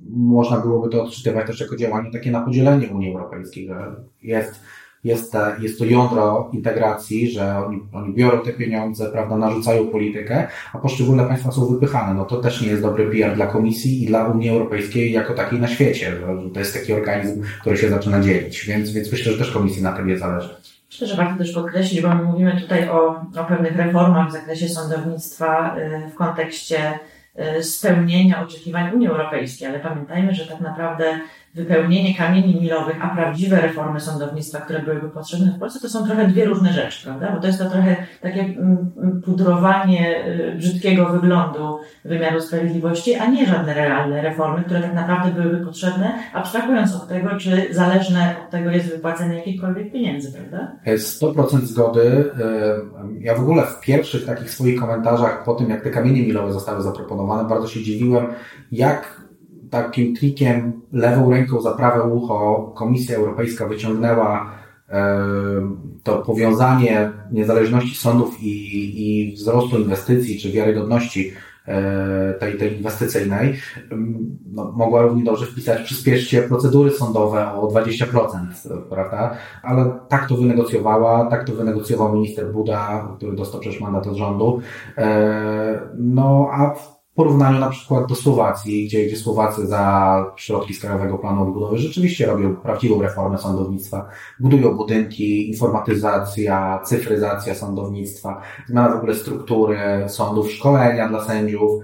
można 0.10 0.58
byłoby 0.60 0.90
to 0.90 1.04
odczytywać 1.04 1.48
też 1.48 1.60
jako 1.60 1.76
działanie 1.76 2.12
takie 2.12 2.32
na 2.32 2.42
podzielenie 2.42 2.88
Unii 2.88 3.14
Europejskiej, 3.14 3.68
że 3.68 3.96
jest 4.22 4.62
jest, 5.04 5.32
ta, 5.32 5.56
jest 5.60 5.80
to 5.80 5.86
jądro 5.86 6.50
integracji, 6.54 7.32
że 7.32 7.58
oni, 7.66 7.80
oni 7.94 8.14
biorą 8.14 8.40
te 8.40 8.54
pieniądze, 8.54 9.12
prawda, 9.12 9.38
narzucają 9.38 9.88
politykę, 9.88 10.48
a 10.74 10.78
poszczególne 10.78 11.26
państwa 11.26 11.52
są 11.52 11.66
wypychane. 11.66 12.14
No 12.14 12.26
to 12.26 12.38
też 12.38 12.62
nie 12.62 12.68
jest 12.68 12.82
dobry 12.82 13.12
PR 13.12 13.36
dla 13.36 13.48
Komisji 13.48 14.04
i 14.04 14.08
dla 14.08 14.26
Unii 14.26 14.50
Europejskiej 14.50 15.12
jako 15.12 15.34
takiej 15.34 15.60
na 15.60 15.68
świecie, 15.68 16.12
że 16.12 16.50
to 16.54 16.60
jest 16.60 16.74
taki 16.74 16.94
organizm, 16.94 17.44
który 17.62 17.78
się 17.78 17.90
zaczyna 17.90 18.22
dzielić. 18.22 18.66
Więc, 18.66 18.92
więc 18.92 19.12
myślę, 19.12 19.32
że 19.32 19.38
też 19.38 19.52
Komisji 19.52 19.84
na 19.84 19.92
tym 19.92 20.08
nie 20.08 20.18
zależy. 20.18 20.50
Myślę, 20.92 21.08
że 21.08 21.16
warto 21.16 21.38
też 21.38 21.52
podkreślić, 21.52 22.02
bo 22.02 22.16
my 22.16 22.24
mówimy 22.24 22.62
tutaj 22.62 22.90
o, 22.90 23.26
o 23.38 23.46
pewnych 23.48 23.76
reformach 23.76 24.30
w 24.30 24.32
zakresie 24.32 24.70
sądownictwa 24.70 25.78
y, 25.78 26.10
w 26.10 26.16
kontekście 26.16 27.00
y, 27.58 27.64
spełnienia 27.64 28.44
oczekiwań 28.44 28.96
Unii 28.96 29.08
Europejskiej, 29.08 29.68
ale 29.68 29.80
pamiętajmy, 29.80 30.34
że 30.34 30.48
tak 30.48 30.60
naprawdę 30.60 31.20
wypełnienie 31.56 32.16
kamieni 32.16 32.62
milowych, 32.62 33.06
a 33.06 33.16
prawdziwe 33.16 33.62
reformy 33.62 34.00
sądownictwa, 34.00 34.60
które 34.60 34.80
byłyby 34.80 35.10
potrzebne 35.10 35.52
w 35.52 35.60
Polsce, 35.60 35.80
to 35.80 35.90
są 35.90 36.06
trochę 36.06 36.28
dwie 36.28 36.46
różne 36.46 36.74
rzeczy, 36.74 37.04
prawda? 37.04 37.32
Bo 37.32 37.42
to 37.42 37.48
jest 37.48 37.60
to 37.60 37.70
trochę 37.70 37.96
takie 38.22 38.42
mm, 38.42 38.92
mm, 38.98 39.22
pudrowanie 39.22 40.26
y, 40.28 40.56
brzydkiego 40.58 41.06
wyglądu 41.06 41.80
wymiaru 42.06 42.42
sprawiedliwości, 42.42 43.16
a 43.16 43.26
nie 43.26 43.46
żadne 43.46 43.74
realne 43.74 44.22
reformy, 44.22 44.64
które 44.64 44.82
tak 44.82 44.94
naprawdę 44.94 45.42
byłyby 45.42 45.66
potrzebne, 45.66 46.14
abstrahując 46.34 46.96
od 46.96 47.08
tego, 47.08 47.30
czy 47.38 47.74
zależne 47.74 48.36
od 48.44 48.50
tego 48.50 48.72
jest 48.72 48.90
wypłacenie 48.90 49.36
jakichkolwiek 49.36 49.92
pieniędzy, 49.92 50.32
prawda? 50.32 50.72
100% 50.86 51.60
zgody. 51.60 52.26
Ja 53.20 53.36
w 53.36 53.40
ogóle 53.40 53.64
w 53.64 53.80
pierwszych 53.80 54.26
takich 54.26 54.52
swoich 54.52 54.80
komentarzach 54.80 55.44
po 55.44 55.56
tym, 55.56 55.70
jak 55.70 55.84
te 55.84 55.90
kamienie 55.90 56.22
milowe 56.22 56.54
zostały 56.54 56.82
zaproponowane, 56.82 57.50
bardzo 57.50 57.68
się 57.68 57.84
dziwiłem, 57.84 58.28
jak 58.72 59.29
takim 59.70 60.16
trikiem 60.16 60.82
lewą 60.94 61.32
ręką 61.32 61.62
za 61.62 61.72
prawe 61.72 62.04
ucho 62.04 62.72
Komisja 62.76 63.18
Europejska 63.18 63.68
wyciągnęła 63.68 64.52
e, 64.90 65.20
to 66.04 66.18
powiązanie 66.18 67.12
niezależności 67.32 67.96
sądów 67.96 68.44
i, 68.44 69.30
i 69.30 69.36
wzrostu 69.36 69.80
inwestycji 69.80 70.40
czy 70.40 70.52
wiarygodności 70.52 71.32
e, 71.68 72.34
tej, 72.34 72.58
tej 72.58 72.78
inwestycyjnej, 72.78 73.56
no, 74.46 74.72
mogła 74.72 75.02
równie 75.02 75.24
dobrze 75.24 75.46
wpisać 75.46 75.82
przyspieszcie 75.82 76.42
procedury 76.42 76.92
sądowe 76.92 77.54
o 77.54 77.68
20%, 77.68 78.38
prawda? 78.90 79.36
Ale 79.64 80.00
tak 80.10 80.28
to 80.28 80.38
wynegocjowała, 80.38 81.26
tak 81.26 81.48
to 81.48 81.54
wynegocjował 81.54 82.14
minister 82.14 82.54
Buda, 82.54 83.08
który 83.18 83.36
dostał 83.36 83.62
przecież 83.62 83.82
mandat 83.82 84.08
od 84.08 84.16
rządu. 84.16 84.62
E, 84.98 85.80
no, 85.98 86.50
a 86.52 86.76
porównaniu 87.20 87.60
na 87.60 87.70
przykład 87.70 88.06
do 88.06 88.16
Słowacji, 88.16 88.86
gdzie, 88.86 89.06
gdzie 89.06 89.18
Słowacy 89.18 89.68
za 89.68 90.26
środki 90.36 90.74
z 90.74 90.80
Krajowego 90.80 91.18
Planu 91.18 91.44
Odbudowy 91.44 91.78
rzeczywiście 91.78 92.26
robią 92.26 92.56
prawdziwą 92.56 93.02
reformę 93.02 93.38
sądownictwa, 93.38 94.10
budują 94.40 94.76
budynki, 94.76 95.50
informatyzacja, 95.50 96.80
cyfryzacja 96.84 97.56
sądownictwa, 97.56 98.42
zmiana 98.68 98.90
w 98.90 98.98
ogóle 98.98 99.16
struktury 99.16 99.80
sądów, 100.08 100.52
szkolenia 100.52 101.10
dla 101.10 101.24
sędziów, 101.24 101.84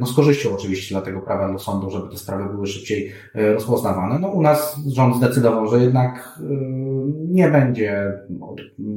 no 0.00 0.06
z 0.06 0.16
korzyścią 0.16 0.54
oczywiście 0.54 0.94
dla 0.94 1.02
tego 1.02 1.20
prawa 1.20 1.52
do 1.52 1.58
sądu, 1.58 1.90
żeby 1.90 2.08
te 2.08 2.16
sprawy 2.16 2.54
były 2.54 2.66
szybciej 2.66 3.12
e, 3.34 3.52
rozpoznawane. 3.52 4.18
No 4.18 4.28
u 4.28 4.42
nas 4.42 4.76
rząd 4.92 5.16
zdecydował, 5.16 5.66
że 5.66 5.78
jednak 5.78 6.38
e, 6.40 6.42
nie 7.28 7.48
będzie 7.48 8.12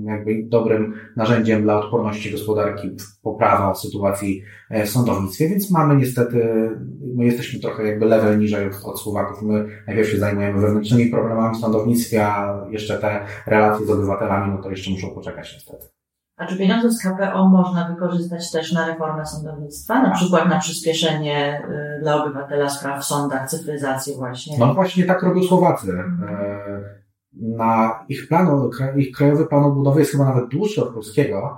jakby 0.06 0.44
dobrym 0.44 0.94
narzędziem 1.16 1.64
dla 1.64 1.80
odporności 1.80 2.32
gospodarki 2.32 2.90
poprawa 3.22 3.76
sytuacji 3.76 4.42
w 4.86 4.90
sądownictwie, 4.90 5.50
więc 5.50 5.72
mamy 5.72 5.96
niestety, 5.96 6.70
my 7.16 7.26
jesteśmy 7.26 7.60
trochę 7.60 7.88
jakby 7.88 8.06
level 8.06 8.40
niżej 8.40 8.70
od 8.84 9.00
Słowaków. 9.00 9.42
My 9.42 9.66
najpierw 9.88 10.10
się 10.10 10.18
zajmujemy 10.18 10.62
wewnętrznymi 10.62 11.12
problemami 11.12 11.56
w 11.56 11.60
sądownictwie, 11.60 12.28
a 12.28 12.66
jeszcze 12.70 12.98
te 12.98 13.26
relacje 13.48 13.86
z 13.86 13.90
obywatelami, 13.90 14.52
no 14.56 14.64
to 14.64 14.70
jeszcze 14.70 14.92
muszą 14.92 15.10
poczekać 15.10 15.54
niestety. 15.54 16.03
A 16.44 16.48
czy 16.48 16.58
pieniądze 16.58 16.92
z 16.92 17.02
KPO 17.02 17.50
można 17.50 17.88
wykorzystać 17.90 18.52
też 18.52 18.72
na 18.72 18.88
reformę 18.88 19.26
sądownictwa? 19.26 20.04
Na 20.04 20.12
przykład 20.12 20.50
na 20.50 20.60
przyspieszenie 20.60 21.62
y, 21.98 22.02
dla 22.02 22.24
obywatela 22.24 22.70
spraw 22.70 23.02
w 23.02 23.06
sądach, 23.06 23.50
cyfryzację 23.50 24.16
właśnie? 24.16 24.58
No 24.60 24.74
właśnie 24.74 25.04
tak 25.04 25.24
robią 25.24 25.44
Słowacy. 25.44 25.92
E, 26.30 27.04
na 27.34 28.00
ich 28.10 28.28
planu, 28.28 28.70
ich 28.96 29.16
krajowy 29.18 29.46
plan 29.46 29.64
odbudowy 29.64 30.00
jest 30.00 30.12
chyba 30.12 30.26
nawet 30.26 30.50
dłuższy 30.50 30.84
od 30.84 30.94
polskiego. 30.94 31.58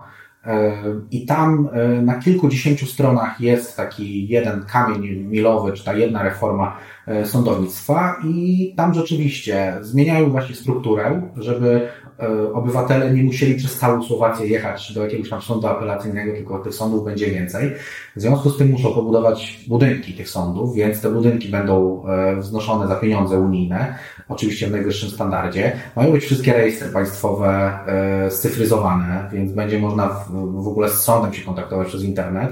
I 1.12 1.26
tam 1.26 1.70
na 2.02 2.20
kilkudziesięciu 2.20 2.86
stronach 2.86 3.42
jest 3.42 3.78
taki 3.78 4.28
jeden 4.28 4.66
kamień 4.66 5.02
milowy, 5.18 5.74
czy 5.74 5.86
ta 5.86 5.94
jedna 5.94 6.24
reforma 6.24 6.78
sądownictwa 7.26 8.16
i 8.26 8.74
tam 8.78 8.94
rzeczywiście 8.94 9.74
zmieniają 9.82 10.30
właśnie 10.30 10.56
strukturę, 10.56 11.22
żeby 11.38 11.88
E, 12.20 12.54
obywatele 12.54 13.14
nie 13.14 13.24
musieli 13.24 13.56
przez 13.56 13.80
całą 13.80 14.04
Słowację 14.04 14.48
jechać 14.48 14.94
do 14.94 15.04
jakiegoś 15.04 15.30
tam 15.30 15.42
sądu 15.42 15.68
apelacyjnego, 15.68 16.34
tylko 16.34 16.60
tych 16.60 16.74
sądów 16.74 17.06
będzie 17.06 17.32
więcej. 17.32 17.72
W 18.16 18.22
związku 18.22 18.50
z 18.50 18.58
tym 18.58 18.70
muszą 18.72 18.94
pobudować 18.94 19.66
budynki 19.68 20.14
tych 20.14 20.30
sądów, 20.30 20.76
więc 20.76 21.02
te 21.02 21.10
budynki 21.12 21.50
będą 21.50 22.04
e, 22.08 22.36
wznoszone 22.36 22.88
za 22.88 22.96
pieniądze 22.96 23.40
unijne, 23.40 23.96
oczywiście 24.30 24.68
w 24.68 24.72
najwyższym 24.72 25.10
standardzie. 25.10 25.76
Mają 25.96 26.12
być 26.12 26.24
wszystkie 26.24 26.54
rejestry 26.54 26.90
państwowe 26.90 27.80
e, 27.88 28.32
scyfryzowane, 28.32 29.30
więc 29.34 29.52
będzie 29.52 29.80
można 29.80 30.26
w 30.30 30.68
ogóle 30.68 30.90
z 30.90 30.94
sądem 30.94 31.34
się 31.34 31.46
kontaktować 31.46 31.88
przez 31.88 32.04
internet. 32.04 32.50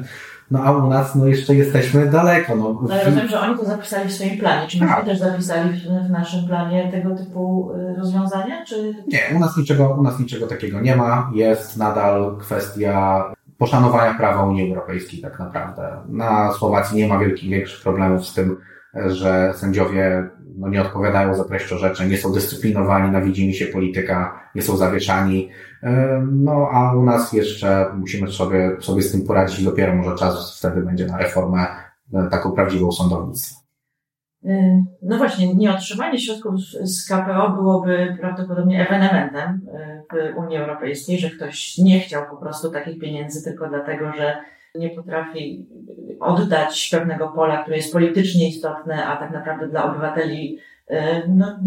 No 0.52 0.64
a 0.64 0.72
u 0.72 0.90
nas 0.90 1.16
no 1.16 1.28
jeszcze 1.28 1.56
jesteśmy 1.56 2.06
daleko. 2.06 2.56
No, 2.56 2.80
no 2.90 2.96
ja 2.96 3.04
rozumiem, 3.04 3.28
że 3.28 3.40
oni 3.40 3.58
to 3.58 3.66
zapisali 3.66 4.10
w 4.10 4.14
swoim 4.14 4.38
planie. 4.38 4.68
Czy 4.68 4.78
myśmy 4.78 4.96
tak. 4.96 5.06
też 5.06 5.20
zapisali 5.20 5.70
w, 5.70 6.08
w, 6.08 6.10
naszym 6.10 6.48
planie 6.48 6.92
tego 6.92 7.16
typu 7.16 7.72
y, 7.72 7.96
rozwiązania? 7.96 8.66
Czy... 8.66 8.96
Nie, 9.08 9.38
u 9.38 9.40
nas, 9.40 9.58
niczego, 9.58 9.96
u 10.00 10.04
nas 10.04 10.20
niczego 10.20 10.48
takiego 10.48 10.82
nie 10.82 10.96
ma. 10.96 11.32
Jest 11.34 11.78
nadal 11.78 12.38
kwestia 12.40 13.24
poszanowania 13.58 14.14
prawa 14.14 14.44
Unii 14.44 14.70
Europejskiej 14.70 15.22
tak 15.22 15.40
naprawdę. 15.40 15.98
Na 16.10 16.54
Słowacji 16.54 16.98
nie 16.98 17.08
ma 17.08 17.20
wielkich, 17.20 17.50
większych 17.50 17.84
problemów 17.84 18.26
z 18.26 18.34
tym, 18.34 18.58
że 18.96 19.54
sędziowie 19.56 20.30
no, 20.58 20.70
nie 20.70 20.82
odpowiadają 20.82 21.36
za 21.36 21.44
treść 21.44 21.74
orzeczeń, 21.74 22.10
nie 22.10 22.18
są 22.18 22.32
dyscyplinowani 22.32 23.12
na 23.12 23.22
widzimy 23.22 23.54
się 23.54 23.66
polityka, 23.66 24.40
nie 24.56 24.62
są 24.62 24.78
zawieszani. 24.78 25.50
No, 26.32 26.70
a 26.72 26.96
u 26.96 27.04
nas 27.04 27.34
jeszcze 27.34 27.86
musimy 27.98 28.32
sobie, 28.32 28.78
sobie 28.80 29.02
z 29.02 29.12
tym 29.12 29.28
poradzić. 29.28 29.66
Dopiero 29.66 29.96
może 29.96 30.16
czas 30.16 30.60
wtedy 30.60 30.82
będzie 30.82 31.06
na 31.06 31.18
reformę 31.18 31.66
e, 32.14 32.30
taką 32.32 32.52
prawdziwą 32.52 32.92
sądownictwa. 32.92 33.64
E, 34.46 34.84
no 35.02 35.18
właśnie, 35.18 35.56
nieotrzymanie 35.56 36.20
środków 36.20 36.54
z 36.82 37.08
KPO 37.08 37.50
byłoby 37.50 38.18
prawdopodobnie 38.20 38.88
ewenementem 38.88 39.62
e, 39.74 40.04
w 40.12 40.38
Unii 40.38 40.58
Europejskiej, 40.58 41.20
że 41.20 41.30
ktoś 41.30 41.78
nie 41.78 42.00
chciał 42.00 42.24
po 42.30 42.38
prostu 42.38 42.72
takich 42.72 43.00
pieniędzy 43.00 43.44
tylko 43.44 43.70
dlatego, 43.70 44.12
że 44.18 44.38
nie 44.76 44.90
potrafi 44.90 45.68
oddać 46.20 46.90
pewnego 46.92 47.28
pola, 47.28 47.62
które 47.62 47.78
jest 47.78 47.94
politycznie 47.94 48.50
istotne, 48.50 49.06
a 49.06 49.18
tak 49.18 49.32
naprawdę 49.32 49.68
dla 49.68 49.92
obywateli 49.92 50.60
no, 51.28 51.60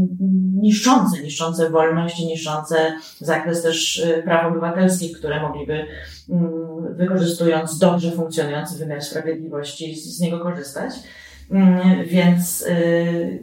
niszczące, 0.61 1.23
niszczące 1.23 1.71
wolność, 1.71 2.19
niszczące 2.19 2.77
zakres 3.21 3.63
też 3.63 3.99
e, 3.99 4.23
praw 4.23 4.47
obywatelskich, 4.47 5.19
które 5.19 5.41
mogliby, 5.41 5.87
mm, 6.31 6.95
wykorzystując 6.97 7.79
dobrze 7.79 8.11
funkcjonujący 8.13 8.79
wymiar 8.79 9.03
sprawiedliwości, 9.03 9.97
z 9.97 10.21
niego 10.21 10.41
korzystać. 10.41 10.93
Mm, 11.51 12.05
więc 12.05 12.63
y, 12.63 13.43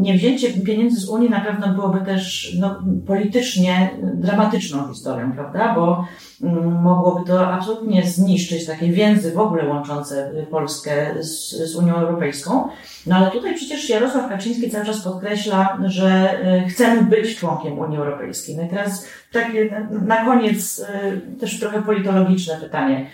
niewzięcie 0.00 0.52
pieniędzy 0.52 1.00
z 1.00 1.08
Unii 1.08 1.30
na 1.30 1.40
pewno 1.40 1.68
byłoby 1.68 2.00
też 2.00 2.56
no, 2.60 2.82
politycznie 3.06 3.90
dramatyczną 4.14 4.88
historią, 4.88 5.32
prawda? 5.32 5.74
Bo 5.74 6.06
mm, 6.42 6.82
mogłoby 6.82 7.26
to 7.26 7.46
absolutnie 7.46 8.06
zniszczyć 8.06 8.66
takie 8.66 8.86
więzy 8.86 9.32
w 9.32 9.38
ogóle 9.38 9.66
łączące 9.66 10.32
Polskę 10.50 11.14
z, 11.20 11.50
z 11.50 11.76
Unią 11.76 11.94
Europejską. 11.94 12.68
No 13.06 13.16
ale 13.16 13.30
tutaj 13.30 13.54
przecież 13.54 13.88
Jarosław 13.88 14.28
Kaczyński 14.28 14.70
cały 14.70 14.84
czas 14.84 15.00
podkreśla, 15.00 15.78
że 15.84 16.38
y, 16.64 16.68
chcemy 16.68 17.02
być 17.02 17.36
członkiem 17.36 17.78
Unii 17.78 17.98
Europejskiej. 17.98 18.56
No 18.56 18.62
i 18.62 18.68
teraz 18.68 19.06
takie 19.32 19.86
na 20.06 20.24
koniec 20.24 20.78
y, 20.78 21.38
też 21.40 21.60
trochę 21.60 21.82
politologiczne 21.82 22.56
pytanie. 22.56 23.06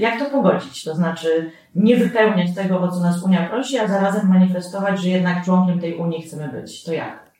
Jak 0.00 0.18
to 0.18 0.24
pogodzić? 0.30 0.84
To 0.84 0.94
znaczy, 0.94 1.50
nie 1.74 1.96
wypełniać 1.96 2.54
tego, 2.54 2.80
o 2.80 2.88
co 2.88 3.00
nas 3.00 3.22
Unia 3.22 3.48
prosi, 3.48 3.78
a 3.78 3.88
zarazem 3.88 4.28
manifestować, 4.28 5.00
że 5.00 5.08
jednak 5.08 5.44
członkiem 5.44 5.80
tej 5.80 5.96
Unii 5.96 6.22
chcemy 6.22 6.48
być. 6.48 6.84
To 6.84 6.92
jak? 6.92 7.30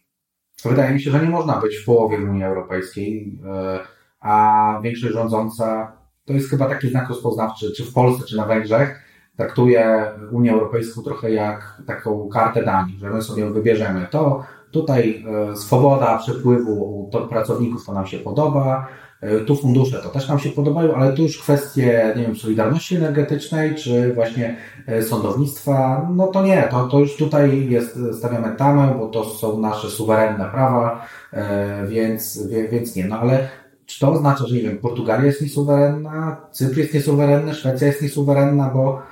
Wydaje 0.64 0.95
mi 0.95 1.01
się, 1.01 1.11
że 1.11 1.21
nie 1.21 1.29
można 1.29 1.61
być 1.61 1.77
w 1.77 1.85
połowie 1.85 2.19
Unii 2.19 2.45
Europejskiej, 2.45 3.38
e, 3.47 3.79
a 4.21 4.81
większość 4.83 5.14
rządząca 5.14 5.93
to 6.25 6.33
jest 6.33 6.51
chyba 6.51 6.69
taki 6.69 6.88
znak 6.88 7.09
rozpoznawczy, 7.09 7.73
czy 7.77 7.85
w 7.85 7.93
Polsce, 7.93 8.27
czy 8.27 8.37
na 8.37 8.47
Węgrzech, 8.47 9.05
traktuje 9.37 10.05
Unię 10.33 10.53
Europejską 10.53 11.03
trochę 11.03 11.31
jak 11.31 11.83
taką 11.87 12.29
kartę 12.29 12.64
dań, 12.64 12.93
że 12.99 13.11
my 13.11 13.23
sobie 13.23 13.51
wybierzemy 13.51 14.07
to, 14.11 14.45
tutaj 14.71 15.25
e, 15.53 15.57
swoboda 15.57 16.19
przepływu 16.19 17.11
pracowników 17.31 17.87
to 17.87 17.93
nam 17.93 18.07
się 18.07 18.19
podoba, 18.19 18.87
tu 19.46 19.56
fundusze 19.56 20.00
to 20.02 20.09
też 20.09 20.28
nam 20.28 20.38
się 20.38 20.50
podobają, 20.50 20.94
ale 20.94 21.12
tu 21.12 21.22
już 21.22 21.38
kwestie, 21.38 22.14
nie 22.16 22.22
wiem, 22.22 22.37
solidarności 22.37 22.96
energetycznej, 22.96 23.74
czy 23.74 24.14
właśnie 24.14 24.56
e, 24.87 25.02
sądownictwa, 25.02 26.09
no 26.14 26.26
to 26.26 26.42
nie, 26.42 26.68
to, 26.70 26.88
to 26.88 26.98
już 26.98 27.16
tutaj 27.16 27.68
jest, 27.68 27.98
stawiamy 28.12 28.56
tamę, 28.56 28.94
bo 28.98 29.09
to 29.09 29.24
są 29.24 29.61
nasze 29.61 29.90
suwerenne 29.90 30.50
prawa, 30.50 31.06
e, 31.33 31.87
więc, 31.87 32.48
więc 32.70 32.96
nie, 32.96 33.04
no 33.04 33.18
ale 33.18 33.48
czy 33.87 34.00
to 34.00 34.12
oznacza, 34.12 34.46
że 34.46 34.54
nie 34.54 34.62
wiem, 34.62 34.78
Portugalia 34.78 35.26
jest 35.26 35.42
niesuwerenna, 35.42 36.37
Cypr 36.52 36.78
jest 36.78 36.94
niesuwerenny, 36.94 37.54
Szwecja 37.54 37.87
jest 37.87 38.02
niesuwerenna, 38.02 38.70
bo, 38.74 39.02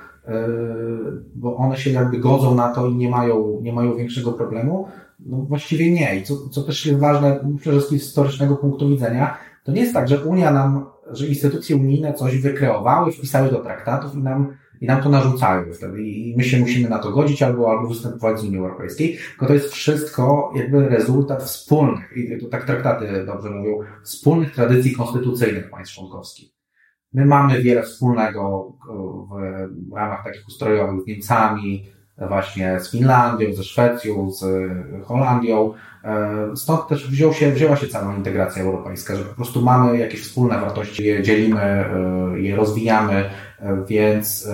bo 1.35 1.55
one 1.55 1.77
się 1.77 1.91
jakby 1.91 2.17
godzą 2.17 2.55
na 2.55 2.73
to 2.73 2.87
i 2.87 2.95
nie 2.95 3.09
mają, 3.09 3.59
nie 3.61 3.73
mają 3.73 3.95
większego 3.95 4.33
problemu? 4.33 4.87
No 5.19 5.37
właściwie 5.37 5.91
nie. 5.91 6.19
I 6.19 6.23
co, 6.23 6.49
co 6.51 6.63
też 6.63 6.85
jest 6.85 6.99
ważne, 6.99 7.39
przede 7.59 7.77
wszystkim 7.77 7.99
z 7.99 8.01
historycznego 8.01 8.55
punktu 8.55 8.89
widzenia, 8.89 9.37
to 9.69 9.75
nie 9.75 9.81
jest 9.81 9.93
tak, 9.93 10.07
że 10.07 10.25
Unia 10.25 10.51
nam, 10.51 10.85
że 11.11 11.27
instytucje 11.27 11.75
unijne 11.75 12.13
coś 12.13 12.41
wykreowały, 12.41 13.11
wpisały 13.11 13.49
do 13.49 13.59
traktatów 13.59 14.15
i 14.15 14.17
nam, 14.17 14.57
i 14.81 14.85
nam 14.85 15.03
to 15.03 15.09
narzucają 15.09 15.73
wtedy. 15.73 16.03
I 16.03 16.35
my 16.37 16.43
się 16.43 16.59
musimy 16.59 16.89
na 16.89 16.99
to 16.99 17.11
godzić 17.11 17.43
albo, 17.43 17.71
albo 17.71 17.87
występować 17.87 18.39
z 18.39 18.43
Unii 18.43 18.57
Europejskiej. 18.57 19.17
Tylko 19.29 19.45
to 19.45 19.53
jest 19.53 19.73
wszystko 19.73 20.53
jakby 20.55 20.89
rezultat 20.89 21.43
wspólnych, 21.43 22.17
i 22.17 22.37
to 22.41 22.47
tak 22.47 22.65
traktaty 22.65 23.25
dobrze 23.25 23.49
mówią, 23.49 23.79
wspólnych 24.03 24.55
tradycji 24.55 24.95
konstytucyjnych 24.95 25.69
państw 25.69 25.95
członkowskich. 25.95 26.49
My 27.13 27.25
mamy 27.25 27.61
wiele 27.61 27.83
wspólnego 27.83 28.73
w 29.91 29.95
ramach 29.95 30.23
takich 30.23 30.47
ustrojowych 30.47 31.01
z 31.01 31.07
Niemcami, 31.07 31.85
właśnie 32.27 32.79
z 32.79 32.91
Finlandią, 32.91 33.53
ze 33.53 33.63
Szwecją, 33.63 34.31
z 34.31 34.45
Holandią. 35.05 35.73
E, 36.03 36.55
stąd 36.55 36.87
też 36.87 37.11
wziął 37.11 37.33
się, 37.33 37.51
wzięła 37.51 37.75
się 37.75 37.87
cała 37.87 38.15
integracja 38.15 38.63
europejska, 38.63 39.15
że 39.15 39.23
po 39.23 39.35
prostu 39.35 39.61
mamy 39.61 39.97
jakieś 39.97 40.21
wspólne 40.21 40.59
wartości, 40.59 41.03
je 41.03 41.23
dzielimy, 41.23 41.61
e, 41.61 42.39
je 42.39 42.55
rozwijamy, 42.55 43.29
e, 43.59 43.85
więc 43.87 44.49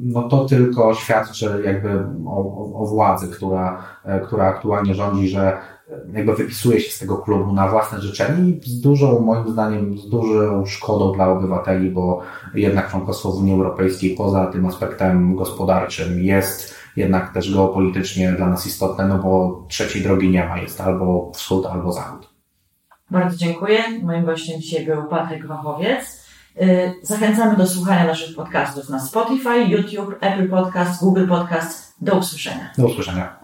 no 0.00 0.28
to 0.28 0.44
tylko 0.44 0.94
świadczy 0.94 1.62
jakby 1.64 2.04
o, 2.26 2.72
o 2.82 2.86
władzy, 2.86 3.28
która, 3.28 3.82
która 4.26 4.44
aktualnie 4.46 4.94
rządzi, 4.94 5.28
że 5.28 5.58
jakby 6.12 6.34
wypisuje 6.34 6.80
się 6.80 6.90
z 6.90 6.98
tego 6.98 7.16
klubu 7.16 7.52
na 7.52 7.68
własne 7.68 8.00
życzenie 8.00 8.50
i 8.50 8.70
z 8.70 8.80
dużą, 8.80 9.20
moim 9.20 9.48
zdaniem, 9.48 9.98
z 9.98 10.08
dużą 10.08 10.66
szkodą 10.66 11.12
dla 11.12 11.28
obywateli, 11.28 11.90
bo 11.90 12.20
jednak 12.54 12.90
członkostwo 12.90 13.32
w 13.32 13.38
Unii 13.38 13.54
Europejskiej 13.54 14.16
poza 14.16 14.46
tym 14.46 14.66
aspektem 14.66 15.36
gospodarczym 15.36 16.20
jest 16.20 16.75
jednak 16.96 17.32
też 17.32 17.54
geopolitycznie 17.54 18.32
dla 18.32 18.46
nas 18.46 18.66
istotne, 18.66 19.08
no 19.08 19.18
bo 19.18 19.64
trzeciej 19.68 20.02
drogi 20.02 20.30
nie 20.30 20.44
ma, 20.44 20.58
jest 20.58 20.80
albo 20.80 21.32
wschód, 21.34 21.66
albo 21.66 21.92
zachód. 21.92 22.28
Bardzo 23.10 23.36
dziękuję. 23.36 23.78
Moim 24.02 24.24
gościem 24.24 24.60
dzisiaj 24.60 24.86
był 24.86 25.04
Patryk 25.04 25.46
Wachowiec. 25.46 26.26
Y, 26.62 26.94
zachęcamy 27.02 27.56
do 27.56 27.66
słuchania 27.66 28.04
naszych 28.04 28.36
podcastów 28.36 28.88
na 28.88 29.00
Spotify, 29.00 29.58
YouTube, 29.68 30.16
Apple 30.20 30.48
Podcast, 30.48 31.00
Google 31.00 31.26
Podcast. 31.28 31.94
Do 32.00 32.14
usłyszenia. 32.14 32.70
Do 32.78 32.86
usłyszenia. 32.86 33.38